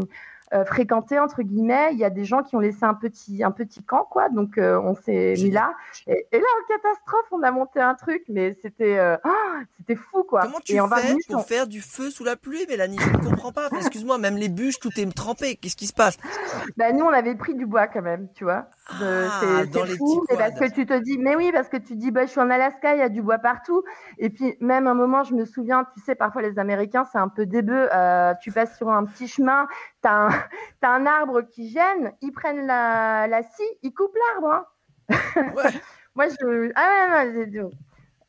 [0.53, 1.91] euh, fréquenté entre guillemets.
[1.93, 4.57] Il y a des gens qui ont laissé un petit un petit camp quoi, donc
[4.57, 5.73] euh, on s'est mis là.
[6.07, 10.23] Et, là en catastrophe, on a monté un truc, mais c'était euh, ah, c'était fou
[10.23, 10.41] quoi.
[10.41, 12.97] Comment tu fais pour faire du feu sous la pluie, Mélanie?
[12.99, 13.69] Je ne comprends pas.
[13.77, 15.55] Excuse-moi, même les bûches, tout est trempé.
[15.55, 16.17] Qu'est-ce qui se passe?
[16.75, 18.67] Bah nous, on avait pris du bois quand même, tu vois.
[19.01, 22.25] Ah, les fou, parce que tu te dis, mais oui, parce que tu dis, bah
[22.25, 23.83] je suis en Alaska, il y a du bois partout.
[24.17, 27.29] Et puis même un moment, je me souviens, tu sais, parfois les Américains, c'est un
[27.29, 27.89] peu débeux.
[28.41, 29.67] tu passes sur un petit chemin,
[30.01, 30.29] t'as un,
[30.81, 34.53] as un arbre qui gêne, ils prennent la, la scie, ils coupent l'arbre.
[34.53, 34.65] Hein.
[36.15, 36.71] Moi, je.
[36.75, 37.71] Ah, non,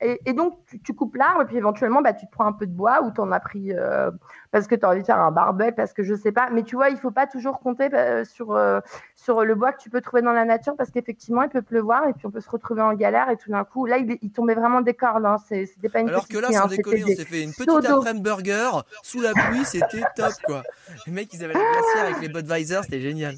[0.02, 2.72] et, donc, tu, coupes l'arbre, et puis éventuellement, bah, tu te prends un peu de
[2.72, 4.10] bois ou tu en as pris euh,
[4.50, 6.50] parce que tu as envie de faire un barbecue, parce que je sais pas.
[6.50, 8.80] Mais tu vois, il faut pas toujours compter euh, sur, euh,
[9.16, 12.06] sur le bois que tu peux trouver dans la nature parce qu'effectivement, il peut pleuvoir
[12.08, 13.30] et puis on peut se retrouver en galère.
[13.30, 15.24] Et tout d'un coup, là, il, tombait vraiment des cordes.
[15.24, 15.36] Hein.
[15.48, 18.14] C'était pas une Alors que là, sans hein, déconner, on s'est fait une petite après
[18.14, 18.70] burger
[19.02, 20.62] sous la pluie, c'était top, quoi.
[21.06, 23.34] Les mecs, ils avaient la glacière avec les Budweiser, c'était génial.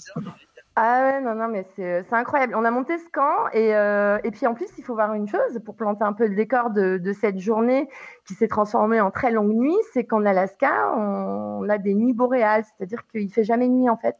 [0.76, 2.54] Ah ouais, non, non, mais c'est incroyable.
[2.56, 5.28] On a monté ce camp et, euh, et puis en plus, il faut voir une
[5.28, 7.88] chose pour planter un peu le décor de, de cette journée
[8.26, 12.64] qui s'est transformée en très longue nuit, c'est qu'en Alaska, on, a des nuits boréales,
[12.64, 14.16] c'est-à-dire qu'il fait jamais nuit en fait.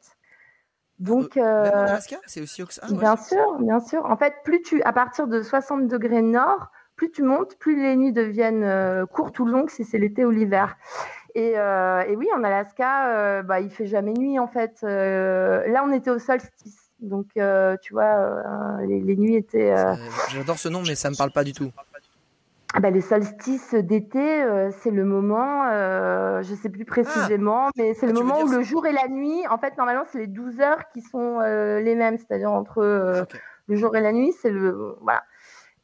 [1.01, 4.07] Donc, euh, en Alaska, c'est aussi ah, Bien sûr, bien sûr.
[4.07, 7.97] En fait, plus tu, à partir de 60 degrés nord, plus tu montes, plus les
[7.97, 10.77] nuits deviennent euh, courtes ou longues si c'est l'été ou l'hiver.
[11.35, 14.79] Et, euh, et, oui, en Alaska, euh, bah, il fait jamais nuit en fait.
[14.85, 18.43] Euh, là, on était au solstice, donc euh, tu vois,
[18.87, 19.75] les, les, nuits étaient.
[20.31, 21.73] J'adore ce nom, mais ça me parle pas du tout.
[22.81, 24.45] Bah, les solstices d'été,
[24.83, 25.65] c'est le moment,
[26.43, 27.71] je sais plus précisément, ah.
[27.77, 30.19] mais c'est le ah, moment où le jour et la nuit, en fait, normalement, c'est
[30.19, 33.27] les 12 heures qui sont les mêmes, c'est-à-dire entre
[33.67, 35.25] le jour et la nuit, c'est le voilà.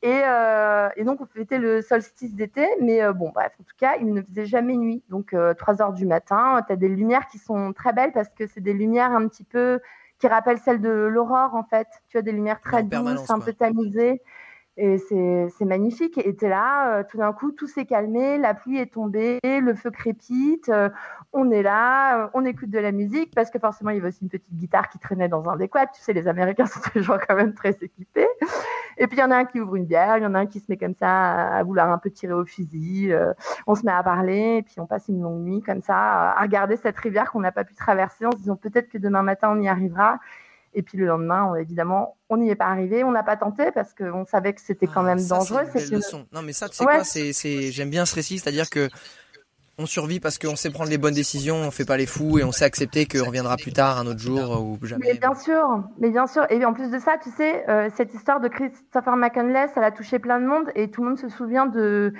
[0.03, 2.67] Et, euh, et, donc, on fêtait le solstice d'été.
[2.81, 5.03] Mais euh, bon, bref, en tout cas, il ne faisait jamais nuit.
[5.09, 8.29] Donc, euh, 3 heures du matin, tu as des lumières qui sont très belles parce
[8.31, 9.81] que c'est des lumières un petit peu
[10.19, 11.89] qui rappellent celles de l'aurore, en fait.
[12.09, 14.23] Tu as des lumières très douces, un peu tamisées.
[14.83, 16.17] Et c'est magnifique.
[16.17, 19.75] Et tu là, euh, tout d'un coup, tout s'est calmé, la pluie est tombée, le
[19.75, 20.89] feu crépite, euh,
[21.35, 24.09] on est là, euh, on écoute de la musique, parce que forcément, il y avait
[24.09, 25.89] aussi une petite guitare qui traînait dans un des quads.
[25.89, 28.29] Tu sais, les Américains sont toujours quand même très équipés.
[28.99, 30.41] Et puis, il y en a un qui ouvre une bière, il y en a
[30.41, 33.13] un qui se met comme ça à vouloir un peu tirer au fusil.
[33.67, 36.43] on se met à parler, et puis on passe une longue nuit comme ça, à
[36.43, 39.51] regarder cette rivière qu'on n'a pas pu traverser en se disant peut-être que demain matin,
[39.51, 40.19] on y arrivera.
[40.73, 43.93] Et puis le lendemain, évidemment, on n'y est pas arrivé, on n'a pas tenté parce
[43.93, 45.63] qu'on savait que c'était quand ah, même dangereux.
[45.73, 46.27] C'est une leçon.
[46.33, 48.89] Non, mais ça, tu sais quoi, c'est, j'aime bien ce récit, c'est-à-dire que
[49.81, 52.45] on survit parce qu'on sait prendre les bonnes décisions, on fait pas les fous et
[52.45, 55.07] on sait accepter qu'on reviendra plus tard, un autre jour ou jamais.
[55.13, 56.45] Mais bien sûr, mais bien sûr.
[56.51, 59.91] Et en plus de ça, tu sais, euh, cette histoire de Christopher McCandless, elle a
[59.91, 62.13] touché plein de monde et tout le monde se souvient de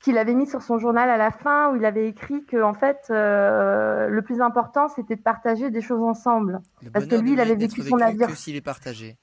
[0.00, 2.72] qu'il avait mis sur son journal à la fin où il avait écrit que en
[2.72, 6.60] fait euh, le plus important c'était de partager des choses ensemble
[6.92, 9.18] parce que lui il avait vécu son aventure s'il est partagé.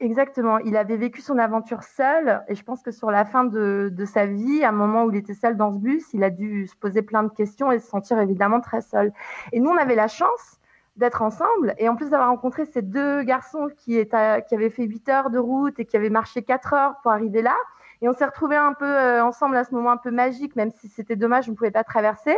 [0.00, 4.04] Exactement, il avait vécu son aventure seul et je pense que sur la fin de,
[4.06, 6.66] sa vie, à un moment où il était seul dans ce bus, il a dû
[6.66, 9.12] se poser plein de questions et se sentir évidemment très seul.
[9.52, 10.58] Et nous on avait la chance
[10.96, 15.30] d'être ensemble et en plus d'avoir rencontré ces deux garçons qui avaient fait 8 heures
[15.30, 17.56] de route et qui avaient marché 4 heures pour arriver là,
[18.02, 20.70] et on s'est retrouvés un peu euh, ensemble à ce moment un peu magique, même
[20.70, 22.36] si c'était dommage, on ne pouvait pas traverser.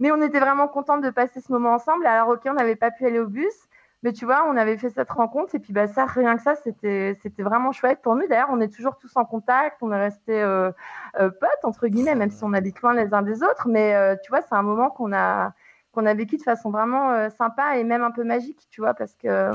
[0.00, 2.06] Mais on était vraiment contents de passer ce moment ensemble.
[2.06, 3.67] Alors, ok, on n'avait pas pu aller au bus,
[4.02, 6.54] mais tu vois, on avait fait cette rencontre et puis bah ça, rien que ça,
[6.54, 8.26] c'était c'était vraiment chouette pour nous.
[8.28, 10.70] D'ailleurs, on est toujours tous en contact, on est restés euh,
[11.20, 13.66] euh, potes entre guillemets, même si on habite loin les uns des autres.
[13.68, 15.52] Mais euh, tu vois, c'est un moment qu'on a
[15.92, 19.14] qu'on a vécu de façon vraiment sympa et même un peu magique, tu vois, parce
[19.16, 19.50] que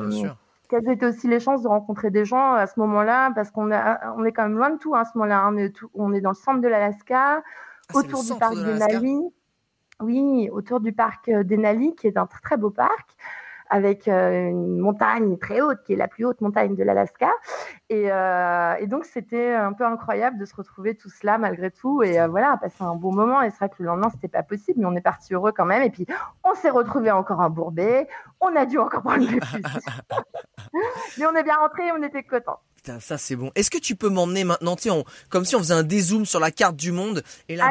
[0.69, 3.31] quelles étaient aussi les chances de rencontrer des gens à ce moment-là?
[3.35, 5.47] Parce qu'on on est quand même loin de tout hein, à ce moment-là.
[5.47, 9.21] On, est on est dans le centre de l'Alaska, ah, autour du parc Denali.
[10.01, 13.15] Oui, autour du parc euh, Denali, qui est un très, très beau parc
[13.69, 17.31] avec euh, une montagne très haute, qui est la plus haute montagne de l'Alaska.
[17.89, 22.03] Et, euh, et, donc, c'était un peu incroyable de se retrouver tous là, malgré tout.
[22.03, 23.41] Et euh, voilà, passer un bon moment.
[23.41, 25.65] Et c'est vrai que le lendemain, c'était pas possible, mais on est parti heureux quand
[25.65, 25.83] même.
[25.83, 26.05] Et puis,
[26.43, 28.07] on s'est retrouvé encore en Bourbet.
[28.41, 29.53] On a dû encore prendre le bus.
[31.17, 32.59] mais on est bien rentré et on était contents.
[32.83, 33.49] Putain, ça c'est bon.
[33.55, 36.41] Est-ce que tu peux m'emmener maintenant, tu sais, comme si on faisait un dézoom sur
[36.41, 37.69] la carte du monde et là,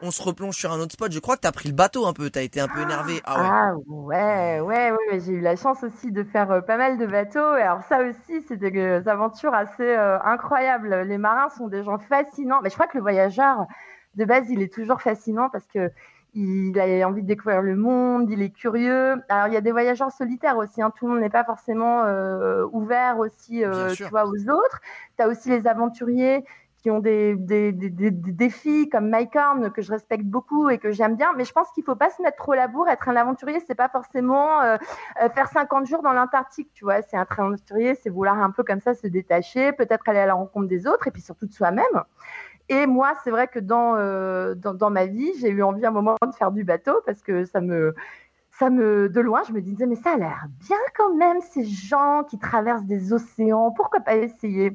[0.00, 1.10] on, se replonge sur un autre spot.
[1.10, 3.20] Je crois que t'as pris le bateau un peu, t'as été un peu énervé.
[3.24, 4.16] Ah ouais.
[4.16, 7.56] Ah, ouais, ouais, J'ai eu la chance aussi de faire euh, pas mal de bateaux.
[7.56, 11.02] Et alors ça aussi, c'est des aventures assez euh, incroyables.
[11.02, 12.60] Les marins sont des gens fascinants.
[12.62, 13.66] Mais je crois que le voyageur,
[14.14, 15.90] de base, il est toujours fascinant parce que
[16.34, 19.22] il a envie de découvrir le monde, il est curieux.
[19.28, 20.92] Alors il y a des voyageurs solitaires aussi, hein.
[20.96, 24.80] tout le monde n'est pas forcément euh, ouvert aussi, euh, tu vois, aux autres.
[25.16, 26.44] Tu as aussi les aventuriers
[26.84, 30.76] qui ont des, des, des, des, défis comme Mike Horn que je respecte beaucoup et
[30.76, 32.88] que j'aime bien, mais je pense qu'il faut pas se mettre trop la bourre.
[32.88, 34.76] Être un aventurier, c'est pas forcément euh,
[35.34, 37.00] faire 50 jours dans l'Antarctique, tu vois.
[37.00, 40.34] C'est un aventurier, c'est vouloir un peu comme ça se détacher, peut-être aller à la
[40.34, 42.02] rencontre des autres et puis surtout de soi-même.
[42.68, 45.88] Et moi, c'est vrai que dans, euh, dans, dans, ma vie, j'ai eu envie à
[45.88, 47.94] un moment de faire du bateau parce que ça me,
[48.58, 51.64] ça me, de loin, je me disais, mais ça a l'air bien quand même, ces
[51.64, 54.70] gens qui traversent des océans, pourquoi pas essayer?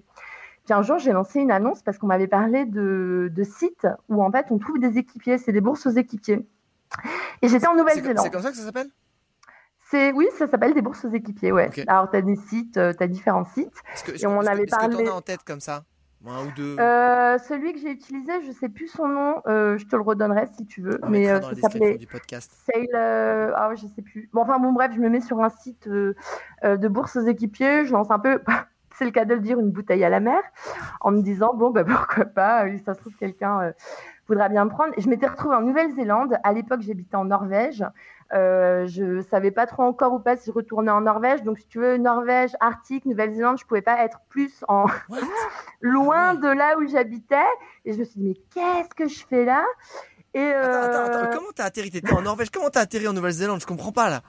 [0.65, 4.23] Puis un jour, j'ai lancé une annonce parce qu'on m'avait parlé de, de sites où
[4.23, 6.47] en fait on trouve des équipiers, c'est des bourses aux équipiers.
[7.41, 8.19] Et j'étais en Nouvelle-Zélande.
[8.23, 8.89] C'est comme ça que ça s'appelle?
[10.13, 11.71] Oui, ça s'appelle des bourses aux équipiers, ouais.
[11.87, 13.73] Alors tu as des sites, euh, tu as différents sites.
[14.21, 14.95] et on avait parlé.
[15.03, 15.83] Que en as en tête comme ça?
[16.27, 19.85] Un ou deux euh, Celui que j'ai utilisé, je sais plus son nom, euh, je
[19.85, 20.99] te le redonnerai si tu veux.
[21.07, 21.99] mais euh, ça s'appelait
[22.39, 22.89] Sail.
[22.93, 24.29] ah, je sais plus.
[24.33, 27.93] Bon, enfin, bon, bref, je me mets sur un site de bourse aux équipiers, je
[27.93, 28.41] lance un peu.
[28.95, 30.41] C'est le cas de le dire, une bouteille à la mer,
[30.99, 33.71] en me disant bon, bah, pourquoi pas, ça se trouve quelqu'un
[34.29, 34.93] voudra bien me prendre.
[34.97, 36.37] Je m'étais retrouvée en Nouvelle-Zélande.
[36.43, 37.83] À l'époque, j'habitais en Norvège.
[38.31, 41.43] Euh, je savais pas trop encore ou pas si je retournais en Norvège.
[41.43, 44.85] Donc, si tu veux, Norvège, Arctique, Nouvelle-Zélande, je pouvais pas être plus en
[45.81, 47.37] loin de là où j'habitais.
[47.85, 49.63] Et je me suis dit, mais qu'est-ce que je fais là?
[50.35, 50.61] Et euh...
[50.61, 51.89] attends, attends, attends, comment t'as atterri?
[51.89, 53.61] T'étais en Norvège Comment t'as atterri en Nouvelle-Zélande?
[53.61, 54.21] Je comprends pas là.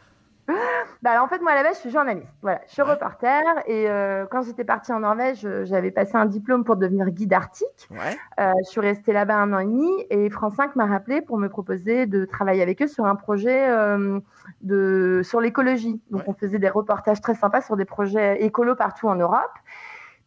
[1.03, 2.29] Bah, en fait, moi, à la base, je suis journaliste.
[2.43, 3.43] Voilà, je suis reporter.
[3.67, 7.89] Et euh, quand j'étais partie en Norvège, j'avais passé un diplôme pour devenir guide arctique.
[7.91, 8.19] Ouais.
[8.39, 9.91] Euh, je suis restée là-bas un an et demi.
[10.11, 13.71] Et France 5 m'a rappelé pour me proposer de travailler avec eux sur un projet
[13.71, 14.21] euh,
[14.61, 16.01] de, sur l'écologie.
[16.11, 19.55] Donc, on faisait des reportages très sympas sur des projets écolos partout en Europe.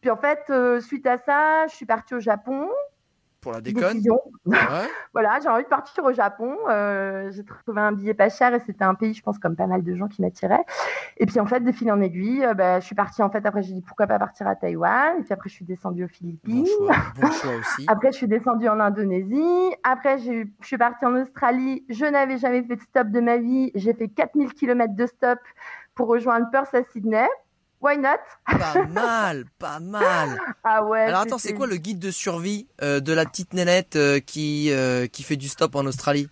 [0.02, 2.68] Puis, en fait, suite à ça, je suis partie au Japon
[3.44, 4.02] pour la déconne.
[5.14, 6.56] voilà, j'ai envie de partir au Japon.
[6.70, 9.68] Euh, j'ai trouvé un billet pas cher et c'était un pays, je pense, comme pas
[9.68, 10.64] mal de gens qui m'attiraient.
[11.18, 13.22] Et puis en fait, de fil en aiguille, euh, bah, je suis partie.
[13.22, 15.18] En fait, après, j'ai dit pourquoi pas partir à Taïwan?
[15.20, 16.66] Et puis après, je suis descendue aux Philippines.
[17.20, 17.86] Bon choix, aussi.
[17.88, 19.76] après, je suis descendue en Indonésie.
[19.84, 21.86] Après, je suis partie en Australie.
[21.90, 23.72] Je n'avais jamais fait de stop de ma vie.
[23.76, 25.40] J'ai fait 4000 km de stop
[25.94, 27.28] pour rejoindre Perth à Sydney
[27.84, 28.20] Why not?
[28.46, 30.40] Pas mal, pas mal.
[30.64, 31.02] Ah ouais.
[31.02, 34.72] Alors attends, c'est quoi le guide de survie euh, de la petite nénette euh, qui
[34.72, 36.30] euh, qui fait du stop en Australie?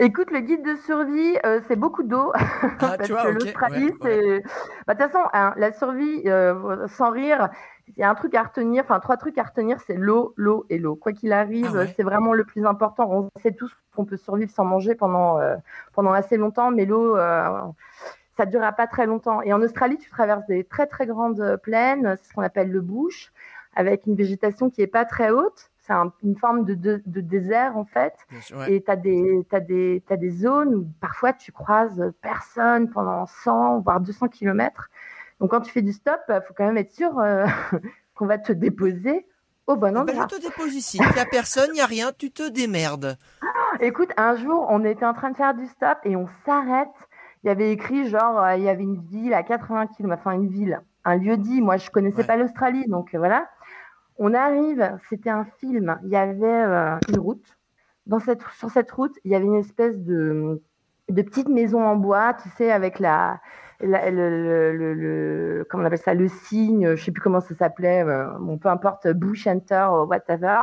[0.00, 1.36] Écoute, le guide de survie,
[1.68, 2.32] c'est beaucoup d'eau.
[2.80, 4.42] Ah, parce tu vois, que l'Australie, c'est.
[4.86, 6.24] Bah, de toute façon, hein, la survie,
[6.88, 7.50] sans rire,
[7.88, 10.66] il y a un truc à retenir, enfin trois trucs à retenir, c'est l'eau, l'eau
[10.70, 10.96] et l'eau.
[10.96, 13.08] Quoi qu'il arrive, ah c'est vraiment le plus important.
[13.10, 15.38] On sait tous qu'on peut survivre sans manger pendant
[15.92, 17.16] pendant assez longtemps, mais l'eau,
[18.38, 19.42] ça ne durera pas très longtemps.
[19.42, 22.80] Et en Australie, tu traverses des très très grandes plaines, c'est ce qu'on appelle le
[22.80, 23.32] bush,
[23.74, 25.70] avec une végétation qui n'est pas très haute.
[25.80, 28.14] C'est une forme de, de, désert en fait.
[28.68, 34.00] Et tu as des, des, des zones où parfois tu croises personne pendant 100 voire
[34.00, 34.90] 200 km.
[35.40, 37.46] Donc quand tu fais du stop, il faut quand même être sûr euh,
[38.14, 39.26] qu'on va te déposer
[39.66, 40.04] au bon endroit.
[40.04, 40.98] Ben, je te dépose ici.
[41.00, 43.16] Il n'y a personne, il n'y a rien, tu te démerdes.
[43.80, 46.88] Écoute, un jour, on était en train de faire du stop et on s'arrête
[47.42, 50.36] il y avait écrit genre euh, il y avait une ville à 80 km, enfin
[50.36, 51.60] une ville, un lieu dit.
[51.60, 53.48] Moi, je connaissais pas l'Australie, donc euh, voilà.
[54.18, 55.98] On arrive, c'était un film.
[56.04, 57.56] Il y avait euh, une route.
[58.06, 60.62] Dans cette, sur cette route, il y avait une espèce de,
[61.08, 63.38] de petite maison en bois, tu sais, avec la,
[63.80, 68.04] le, le, le, comment on appelle ça, le signe, je sais plus comment ça s'appelait,
[68.40, 70.62] bon, peu importe, bush enter, whatever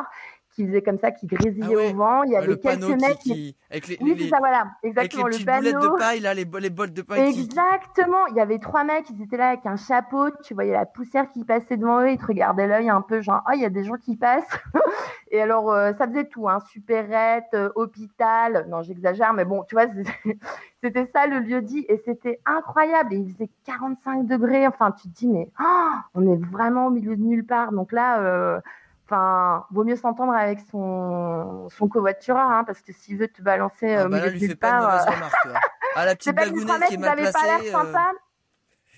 [0.56, 2.24] qui faisait comme ça, qui grésillait ah au vent.
[2.24, 5.26] Il y avait quelques mecs qui, avec les, oui, c'est ça, voilà, exactement.
[5.26, 5.80] Avec les le panneau.
[5.82, 7.39] de paille, là, les, les bottes de paille.
[7.39, 8.26] Exactement.
[8.30, 10.30] Il y avait trois mecs, ils étaient là avec un chapeau.
[10.44, 12.12] Tu voyais la poussière qui passait devant eux.
[12.12, 14.48] Ils te regardaient l'œil un peu, genre, oh, il y a des gens qui passent.
[15.32, 18.65] et alors, euh, ça faisait tout, hein, supérette, euh, hôpital.
[18.70, 19.88] Non, j'exagère, mais bon, tu vois,
[20.84, 23.13] c'était ça le lieu dit et c'était incroyable.
[23.13, 24.68] Et il faisait 45 degrés.
[24.68, 27.74] Enfin, tu te dis, mais oh, on est vraiment au milieu de nulle part.
[27.74, 28.62] Donc là, euh,
[29.06, 33.94] Enfin, vaut mieux s'entendre avec son, son covoitureur, hein, parce que s'il veut te balancer
[33.94, 35.12] ah, bah là, lui fait pas euh...
[35.12, 35.48] remarque,
[35.96, 37.34] Ah, la petite bagounette qui est mal placée.
[37.34, 37.72] Pas l'air euh...
[37.72, 38.12] sympa.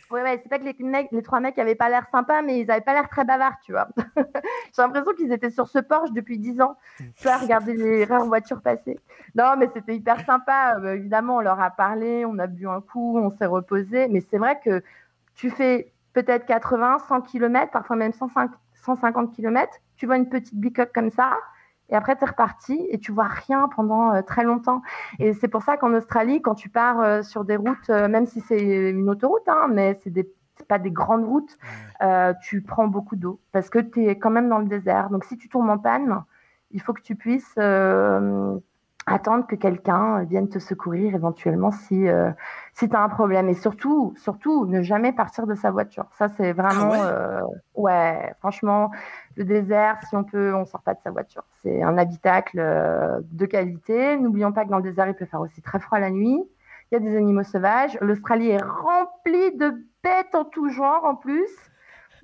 [0.10, 2.72] Ouais, ouais, c'est pas que les, les trois mecs avaient pas l'air sympas, mais ils
[2.72, 3.90] avaient pas l'air très bavards, tu vois.
[4.16, 8.26] J'ai l'impression qu'ils étaient sur ce Porsche depuis dix ans, tu vois, regarder les rares
[8.26, 8.98] voitures passer.
[9.36, 10.78] Non, mais c'était hyper sympa.
[10.80, 14.08] Euh, évidemment, on leur a parlé, on a bu un coup, on s'est reposé.
[14.08, 14.82] Mais c'est vrai que
[15.36, 18.52] tu fais peut-être 80, 100 km, parfois même 105,
[18.86, 21.38] 150 km tu vois une petite bicoque comme ça,
[21.90, 24.82] et après tu es reparti et tu vois rien pendant euh, très longtemps.
[25.20, 28.26] Et c'est pour ça qu'en Australie, quand tu pars euh, sur des routes, euh, même
[28.26, 30.30] si c'est une autoroute, hein, mais c'est des
[30.68, 31.56] pas des grandes routes,
[32.42, 35.12] tu prends beaucoup d'eau parce que tu es quand même dans le désert.
[35.12, 36.24] Donc si tu tombes en panne,
[36.72, 37.54] il faut que tu puisses
[39.08, 42.30] attendre que quelqu'un vienne te secourir éventuellement si, euh,
[42.74, 43.48] si tu as un problème.
[43.48, 46.06] Et surtout, surtout, ne jamais partir de sa voiture.
[46.12, 46.92] Ça, c'est vraiment...
[46.94, 47.42] Ah euh,
[47.76, 48.92] ouais, franchement,
[49.38, 51.44] le désert, si on peut, on sort pas de sa voiture.
[51.64, 54.18] C'est un habitacle euh, de qualité.
[54.18, 56.44] N'oublions pas que dans le désert, il peut faire aussi très froid la nuit.
[56.92, 57.98] Il y a des animaux sauvages.
[58.02, 61.50] L'Australie est remplie de bêtes en tout genre en plus.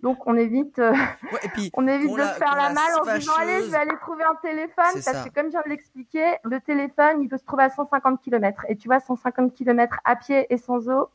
[0.03, 0.93] Donc on évite, euh,
[1.75, 4.25] on évite de se faire la, malle en se disant allez, je vais aller trouver
[4.25, 7.63] un téléphone parce que comme je viens de l'expliquer, le téléphone il peut se trouver
[7.63, 11.07] à 150 km et tu vois 150 km à pied et sans eau,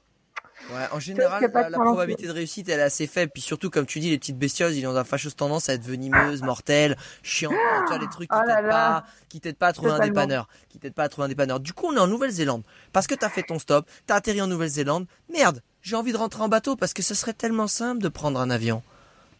[0.70, 3.32] Ouais, en général, la, probabilité de réussite elle est assez faible.
[3.32, 5.84] Puis surtout, comme tu dis, les petites bestioles, ils ont la fâcheuse tendance à être
[5.84, 7.54] venimeuses, mortelles, chiantes.
[7.54, 10.48] tu vois, les trucs qui oh t'aident pas, qui t'aident pas à trouver un dépanneur,
[10.68, 11.60] qui t'aident pas à trouver un dépanneur.
[11.60, 14.46] Du coup, on est en Nouvelle-Zélande parce que t'as fait ton stop, t'as atterri en
[14.46, 15.06] Nouvelle-Zélande.
[15.32, 18.40] Merde, j'ai envie de rentrer en bateau parce que ce serait tellement simple de prendre
[18.40, 18.82] un avion.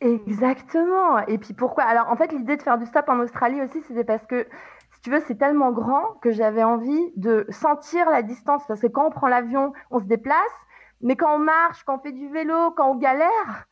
[0.01, 1.19] Exactement.
[1.27, 1.85] Et puis pourquoi?
[1.85, 4.47] Alors en fait, l'idée de faire du stop en Australie aussi, c'était parce que
[4.95, 8.63] si tu veux, c'est tellement grand que j'avais envie de sentir la distance.
[8.67, 10.37] Parce que quand on prend l'avion, on se déplace.
[11.01, 13.67] Mais quand on marche, quand on fait du vélo, quand on galère,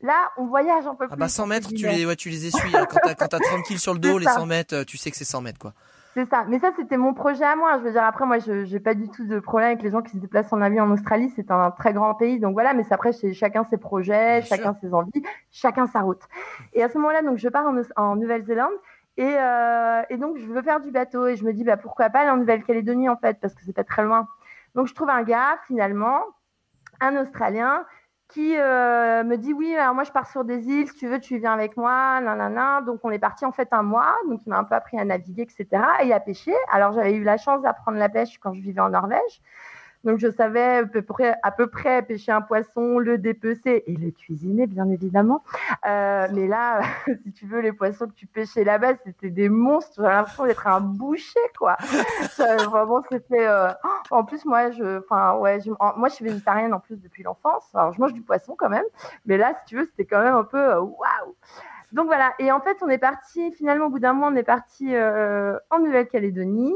[0.00, 1.12] là, on voyage un peu plus.
[1.14, 2.76] Ah bah 100 mètres, tu les, ouais, tu les essuies.
[2.76, 2.86] Hein.
[2.90, 5.24] Quand t'as, as tranquille sur le dos, les 100 mètres, euh, tu sais que c'est
[5.24, 5.72] 100 mètres, quoi.
[6.14, 6.44] C'est ça.
[6.46, 7.78] Mais ça, c'était mon projet à moi.
[7.78, 10.02] Je veux dire, après, moi, je n'ai pas du tout de problème avec les gens
[10.02, 11.32] qui se déplacent en avion en Australie.
[11.34, 12.38] C'est un très grand pays.
[12.38, 16.20] Donc voilà, mais après, c'est chacun ses projets, chacun ses envies, chacun sa route.
[16.74, 18.72] Et à ce moment-là, donc, je pars en, en Nouvelle-Zélande.
[19.16, 21.28] Et, euh, et, donc, je veux faire du bateau.
[21.28, 23.72] Et je me dis, bah, pourquoi pas aller en Nouvelle-Calédonie, en fait, parce que c'est
[23.72, 24.28] pas très loin.
[24.74, 26.20] Donc, je trouve un gars, finalement,
[27.02, 27.84] un Australien,
[28.28, 31.20] qui euh, me dit oui, alors moi je pars sur des îles, si tu veux,
[31.20, 32.80] tu viens avec moi, nanana.
[32.80, 35.04] Donc on est parti en fait un mois, donc il m'a un peu appris à
[35.04, 35.82] naviguer, etc.
[36.02, 36.54] Et à pêcher.
[36.70, 39.42] Alors j'avais eu la chance d'apprendre la pêche quand je vivais en Norvège.
[40.04, 43.96] Donc je savais à peu près, à peu près pêcher un poisson, le dépecer et
[43.96, 45.44] le cuisiner, bien évidemment.
[45.86, 46.80] Euh, mais là,
[47.24, 50.02] si tu veux, les poissons que tu pêchais là-bas, c'était des monstres.
[50.02, 51.76] J'avais l'impression d'être un boucher, quoi.
[52.38, 53.46] vraiment, c'était.
[53.46, 53.68] Euh...
[54.10, 55.70] En plus, moi, je, enfin, ouais, je...
[55.70, 57.64] moi, je suis végétarienne en plus depuis l'enfance.
[57.74, 58.84] Alors, je mange du poisson quand même,
[59.26, 61.36] mais là, si tu veux, c'était quand même un peu euh, waouh.
[61.92, 62.32] Donc voilà.
[62.38, 63.52] Et en fait, on est parti.
[63.52, 66.74] Finalement, au bout d'un mois, on est parti euh, en Nouvelle-Calédonie.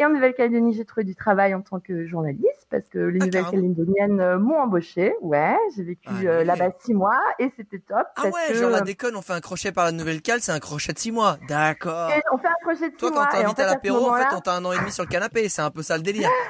[0.00, 3.26] Et en Nouvelle-Calédonie, j'ai trouvé du travail en tant que journaliste parce que les ah,
[3.26, 5.14] Nouvelles-Calédoniennes euh, m'ont embauché.
[5.20, 8.06] Ouais, j'ai vécu euh, là-bas six mois et c'était top.
[8.16, 10.94] Ah ouais, genre la déconne, on fait un crochet par la Nouvelle-Cale, c'est un crochet
[10.94, 11.36] de six mois.
[11.48, 12.10] D'accord.
[12.32, 13.10] On fait un crochet de six mois.
[13.12, 15.10] Toi, quand t'invites à l'apéro, en fait, on t'a un an et demi sur le
[15.10, 15.50] canapé.
[15.50, 16.30] C'est un peu ça le délire.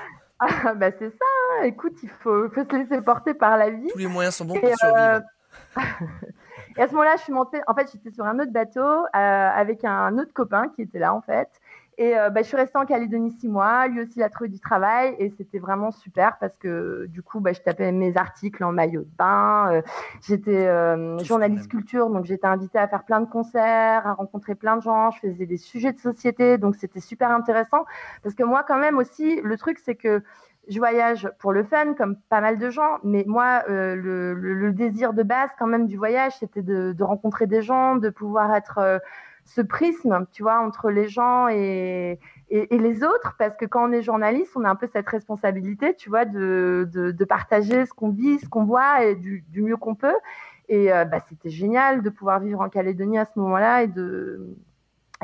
[0.42, 1.26] Ah bah c'est ça.
[1.50, 1.64] Hein.
[1.64, 3.88] Écoute, il faut, faut, se laisser porter par la vie.
[3.92, 5.20] Tous les moyens sont bons pour survivre.
[6.78, 7.60] Et à ce moment-là, je suis montée.
[7.66, 11.12] En fait, j'étais sur un autre bateau euh, avec un autre copain qui était là,
[11.12, 11.50] en fait.
[12.00, 13.86] Et euh, bah, je suis restée en Calédonie six mois.
[13.86, 15.14] Lui aussi, il a trouvé du travail.
[15.18, 19.02] Et c'était vraiment super parce que du coup, bah, je tapais mes articles en maillot
[19.02, 19.70] de bain.
[19.70, 19.82] Euh,
[20.22, 20.66] j'étais
[21.22, 25.10] journaliste culture, donc j'étais invitée à faire plein de concerts, à rencontrer plein de gens.
[25.10, 26.56] Je faisais des sujets de société.
[26.56, 27.84] Donc c'était super intéressant.
[28.22, 30.22] Parce que moi, quand même aussi, le truc, c'est que
[30.68, 35.12] je voyage pour le fun, comme pas mal de gens, mais moi, euh, le, désir
[35.12, 38.98] de base quand même du voyage, c'était de, rencontrer des gens, de pouvoir être euh,
[39.54, 42.20] ce prisme, tu vois, entre les gens et,
[42.50, 46.08] les autres, parce que quand on est journaliste, on a un peu cette responsabilité, tu
[46.08, 50.14] vois, de, de, partager ce qu'on vit, ce qu'on voit, et du, mieux qu'on peut.
[50.68, 54.56] Et euh, bah, c'était génial de pouvoir vivre en Calédonie à ce moment-là et de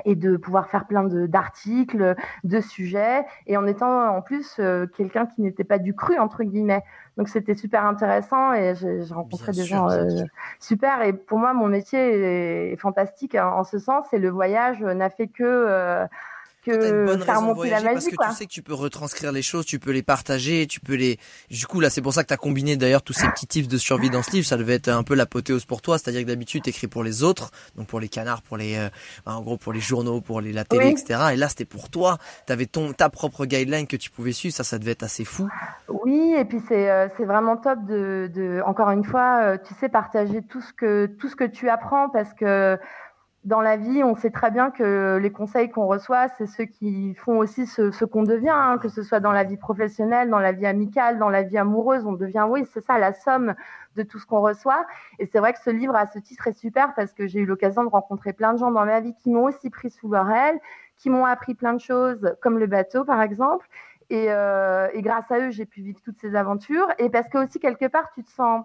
[0.04, 5.26] et de pouvoir faire plein d'articles, de, sujets, et en étant en plus euh, quelqu'un
[5.26, 6.82] qui n'était pas du cru, entre guillemets.
[7.16, 10.08] Donc c'était super intéressant et j'ai rencontré des gens euh,
[10.60, 11.02] super.
[11.02, 15.28] Et pour moi, mon métier est, fantastique en, ce sens, et le voyage n'a fait
[15.28, 15.44] que...
[15.44, 16.06] Euh,
[16.66, 19.92] que de voyager parce que tu sais que tu peux retranscrire les choses, tu peux
[19.92, 21.18] les partager, tu peux les.
[21.50, 23.68] Du coup là, c'est pour ça que tu as combiné d'ailleurs tous ces petits tips
[23.68, 24.46] de survie dans ce livre.
[24.46, 27.22] Ça devait être un peu l'apothéose pour toi, c'est-à-dire que d'habitude tu écris pour les
[27.22, 28.88] autres, donc pour les canards, pour les, euh,
[29.26, 31.20] en gros pour les journaux, pour les la télé, etc.
[31.32, 32.18] Et là c'était pour toi.
[32.46, 34.54] Tu avais ton ta propre guideline que tu pouvais suivre.
[34.54, 35.48] Ça, ça devait être assez fou.
[35.88, 39.74] Oui, et puis c'est euh, c'est vraiment top de, de encore une fois, euh, tu
[39.74, 42.78] sais partager tout ce que tout ce que tu apprends parce que
[43.46, 47.14] dans la vie, on sait très bien que les conseils qu'on reçoit, c'est ceux qui
[47.14, 50.50] font aussi ce, qu'on devient, hein, que ce soit dans la vie professionnelle, dans la
[50.50, 52.04] vie amicale, dans la vie amoureuse.
[52.06, 53.54] On devient, oui, c'est ça, la somme
[53.94, 54.84] de tout ce qu'on reçoit.
[55.20, 57.46] Et c'est vrai que ce livre, à ce titre, est super parce que j'ai eu
[57.46, 60.28] l'occasion de rencontrer plein de gens dans ma vie qui m'ont aussi pris sous leur
[60.28, 60.58] aile,
[60.96, 63.68] qui m'ont appris plein de choses, comme le bateau, par exemple.
[64.10, 66.88] Et, euh, et grâce à eux, j'ai pu vivre toutes ces aventures.
[66.98, 68.64] Et parce que aussi, quelque part, tu te sens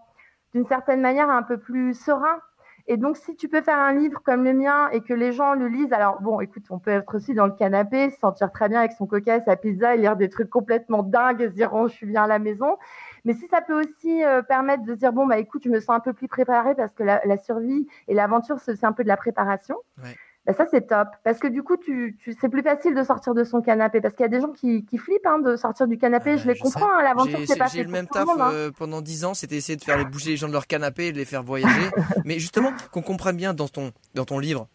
[0.54, 2.40] d'une certaine manière un peu plus serein
[2.88, 5.54] et donc, si tu peux faire un livre comme le mien et que les gens
[5.54, 8.70] le lisent, alors bon, écoute, on peut être aussi dans le canapé, se sentir très
[8.70, 11.74] bien avec son coca sa pizza et lire des trucs complètement dingues et se dire,
[11.74, 12.78] oh, je suis bien à la maison.
[13.26, 15.96] Mais si ça peut aussi euh, permettre de dire, bon, bah écoute, je me sens
[15.96, 19.08] un peu plus préparée parce que la, la survie et l'aventure, c'est un peu de
[19.10, 19.76] la préparation.
[20.46, 21.08] Bah, ça c'est top.
[21.24, 24.02] Parce que du coup tu, tu c'est plus facile de sortir de son canapé.
[24.02, 26.38] Parce qu'il y a des gens qui, qui flippent hein, de sortir du canapé.
[26.38, 28.52] Je les comprends hein, l'aventure c'est pas j'ai le même taf hein.
[28.54, 29.34] euh, pendant dix ans.
[29.34, 31.44] C'était essayer de faire les bouger les gens de leur canapé et de les faire
[31.44, 31.90] voyager.
[32.26, 34.68] Mais justement qu'on comprenne bien dans ton dans ton livre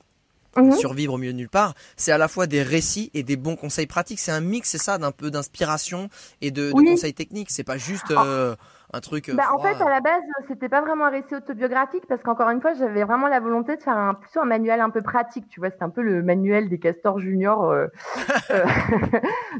[0.57, 0.73] mhm.
[0.73, 3.57] survivre au milieu de nulle part c'est à la fois des récits et des bons
[3.57, 4.21] conseils pratiques.
[4.21, 6.11] C'est un mix c'est ça d'un peu d'inspiration
[6.43, 7.51] et de, de conseils techniques.
[7.51, 8.25] C'est pas juste ah.
[8.25, 8.57] euh,
[8.93, 9.28] un truc.
[9.28, 12.51] Euh, bah, en fait, à la base, c'était pas vraiment un récit autobiographique parce qu'encore
[12.51, 15.49] une fois, j'avais vraiment la volonté de faire un, plutôt un manuel un peu pratique.
[15.49, 17.89] Tu vois, c'est un peu le manuel des castors juniors euh,
[18.51, 18.64] euh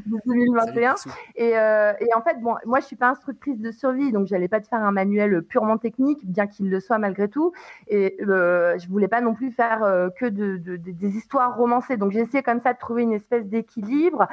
[0.05, 0.95] de 2021.
[1.35, 4.47] Et, euh, et, en fait, bon, moi, je suis pas instructrice de survie, donc j'allais
[4.47, 7.51] pas te faire un manuel purement technique, bien qu'il le soit malgré tout.
[7.87, 9.79] Et je voulais pas non plus faire
[10.19, 11.97] que de, de, des histoires romancées.
[11.97, 14.27] Donc j'ai essayé comme ça de trouver une espèce d'équilibre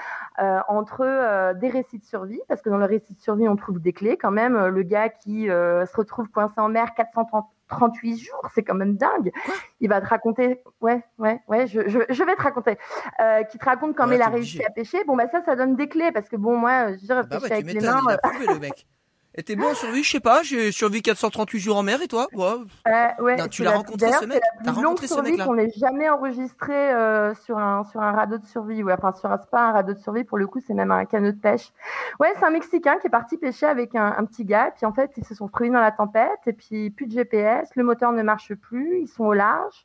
[0.69, 3.93] entre des récits de survie, parce que dans le récit de survie, on trouve des
[3.93, 4.67] clés quand même.
[4.67, 9.33] Le gars qui euh, se retrouve coincé en mer 438 jours, c'est quand même dingue.
[9.81, 12.79] il va te raconter, ouais, ouais, ouais, je, je, vais te raconter,
[13.21, 15.05] euh, qui te raconte comment il a réussi à pêcher.
[15.05, 17.55] Bon, bah ça, ça donne des clés parce que bon, moi, je dirais bah pêcher
[17.55, 18.01] avec les mains.
[18.49, 18.87] Le mec.
[19.37, 22.07] Et t'es bon en survie Je sais pas, j'ai survécu 438 jours en mer et
[22.07, 22.29] toi?
[22.35, 22.45] Ouais.
[22.87, 26.73] Euh, ouais, Tu l'as rencontré ce mec rencontré ce mec là qu'on n'ait jamais enregistré
[26.73, 28.83] euh, sur un sur un radeau de survie.
[28.83, 30.93] Ouais, enfin sur un, c'est pas un radeau de survie pour le coup, c'est même
[30.93, 31.73] un canot de pêche.
[32.21, 34.69] Ouais, c'est un Mexicain qui est parti pêcher avec un, un petit gars.
[34.69, 37.13] Et puis en fait, ils se sont retrouvés dans la tempête et puis plus de
[37.13, 39.85] GPS, le moteur ne marche plus, ils sont au large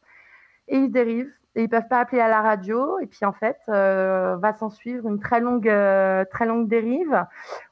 [0.68, 3.00] et ils dérivent et ils peuvent pas appeler à la radio.
[3.00, 7.26] Et puis en fait, euh, va s'en suivre une très longue, euh, très longue dérive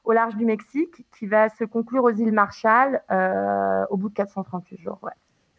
[0.04, 4.14] au large du Mexique qui va se conclure aux îles Marshall euh, au bout de
[4.14, 4.98] 438 jours.
[5.02, 5.12] Ouais.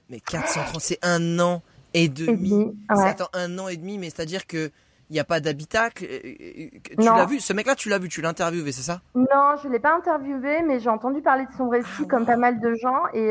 [0.10, 1.62] Mais 430, c'est un an
[1.94, 2.76] et demi.
[2.96, 4.70] C'est un an et demi, mais c'est-à-dire que
[5.10, 6.06] il n'y a pas d'habitacle.
[6.06, 9.02] Tu l'as vu Ce mec-là, tu l'as vu, tu l'as interviewé, c'est ça?
[9.16, 12.38] Non, je l'ai pas interviewé, mais j'ai entendu parler de son récit ah comme pas
[12.38, 13.08] mal de gens.
[13.14, 13.30] Et,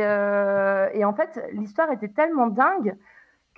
[0.98, 2.96] et en fait, l'histoire était tellement dingue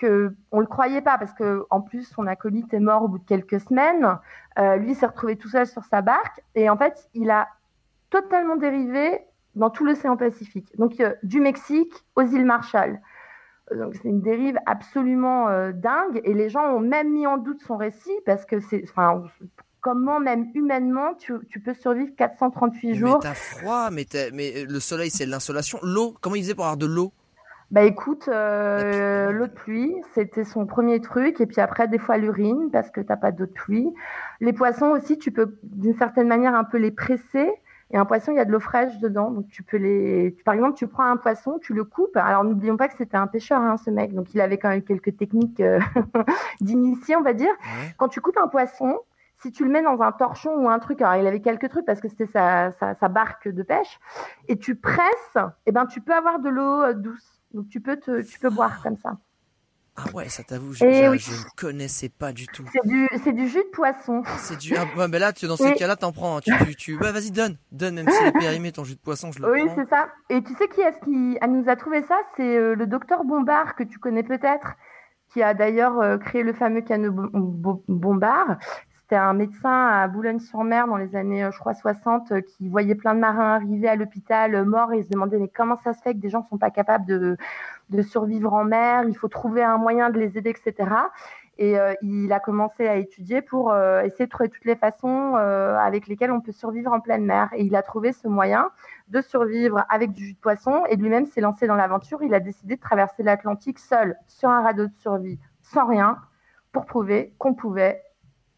[0.00, 3.18] que on le croyait pas parce que en plus son acolyte est mort au bout
[3.18, 4.18] de quelques semaines.
[4.58, 7.48] Euh, lui s'est retrouvé tout seul sur sa barque et en fait il a
[8.08, 9.20] totalement dérivé
[9.54, 10.76] dans tout l'océan Pacifique.
[10.78, 13.00] Donc euh, du Mexique aux îles Marshall.
[13.70, 17.60] Euh, donc c'est une dérive absolument dingue et les gens ont même mis en doute
[17.62, 19.22] son récit parce que c'est enfin
[19.82, 21.34] comment même humainement tu,
[21.64, 23.20] peux survivre 438 jours.
[23.22, 25.78] Mais t'as froid, mais, mais le soleil c'est l'insolation.
[25.82, 27.12] L'eau, comment il faisait pour avoir de l'eau?
[27.70, 31.40] Bah écoute, euh, l'eau de pluie, c'était son premier truc.
[31.40, 33.94] Et puis après, des fois l'urine, parce que t'as pas d'eau de pluie.
[34.40, 37.48] Les poissons aussi, tu peux d'une certaine manière un peu les presser.
[37.92, 39.30] Et un poisson, il y a de l'eau fraîche dedans.
[39.30, 40.36] Donc tu peux les.
[40.44, 42.16] Par exemple, tu prends un poisson, tu le coupes.
[42.16, 44.14] Alors n'oublions pas que c'était un pêcheur, hein, ce mec.
[44.14, 45.78] Donc il avait quand même quelques techniques euh,
[46.60, 47.52] d'initié, on va dire.
[47.98, 48.98] Quand tu coupes un poisson,
[49.42, 51.86] si tu le mets dans un torchon ou un truc, alors il avait quelques trucs
[51.86, 53.98] parce que c'était sa, sa, barque de pêche,
[54.48, 57.39] et tu presses, et eh ben tu peux avoir de l'eau euh, douce.
[57.52, 59.18] Donc tu peux te, tu peux boire comme ça.
[59.96, 62.64] Ah ouais, ça t'avoue, je, ne connaissais pas du tout.
[62.72, 64.22] C'est du, du jus de poisson.
[64.38, 66.38] C'est du, ah, mais là, tu, dans ces cas-là, t'en prends.
[66.38, 66.40] Hein.
[66.42, 69.32] Tu, tu, tu bah, vas-y, donne, donne, même si est périmé ton jus de poisson,
[69.32, 69.74] je le oui, prends.
[69.74, 70.08] Oui, c'est ça.
[70.30, 72.18] Et tu sais qui est-ce qui nous a trouvé ça?
[72.36, 74.74] C'est euh, le docteur Bombard que tu connais peut-être,
[75.32, 77.12] qui a d'ailleurs euh, créé le fameux canot
[77.88, 78.58] Bombard.
[79.10, 82.94] C'était un médecin à Boulogne-sur-Mer dans les années, euh, je crois, 60, euh, qui voyait
[82.94, 86.00] plein de marins arriver à l'hôpital euh, morts et se demandait mais comment ça se
[86.00, 87.36] fait que des gens ne sont pas capables de,
[87.88, 89.02] de survivre en mer?
[89.08, 90.92] Il faut trouver un moyen de les aider, etc.
[91.58, 96.32] Et il a commencé à étudier pour essayer de trouver toutes les façons avec lesquelles
[96.32, 97.50] on peut survivre en pleine mer.
[97.54, 98.70] Et il a trouvé ce moyen
[99.08, 100.84] de survivre avec du jus de poisson.
[100.88, 102.22] Et lui-même s'est lancé dans l'aventure.
[102.22, 106.16] Il a décidé de traverser l'Atlantique seul sur un radeau de survie, sans rien,
[106.72, 108.00] pour prouver qu'on pouvait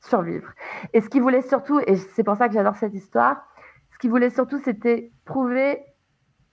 [0.02, 0.52] survivre.
[0.92, 3.46] Et ce qu'il voulait surtout, et c'est pour ça que j'adore cette histoire,
[3.92, 5.82] ce qu'il voulait surtout, c'était prouver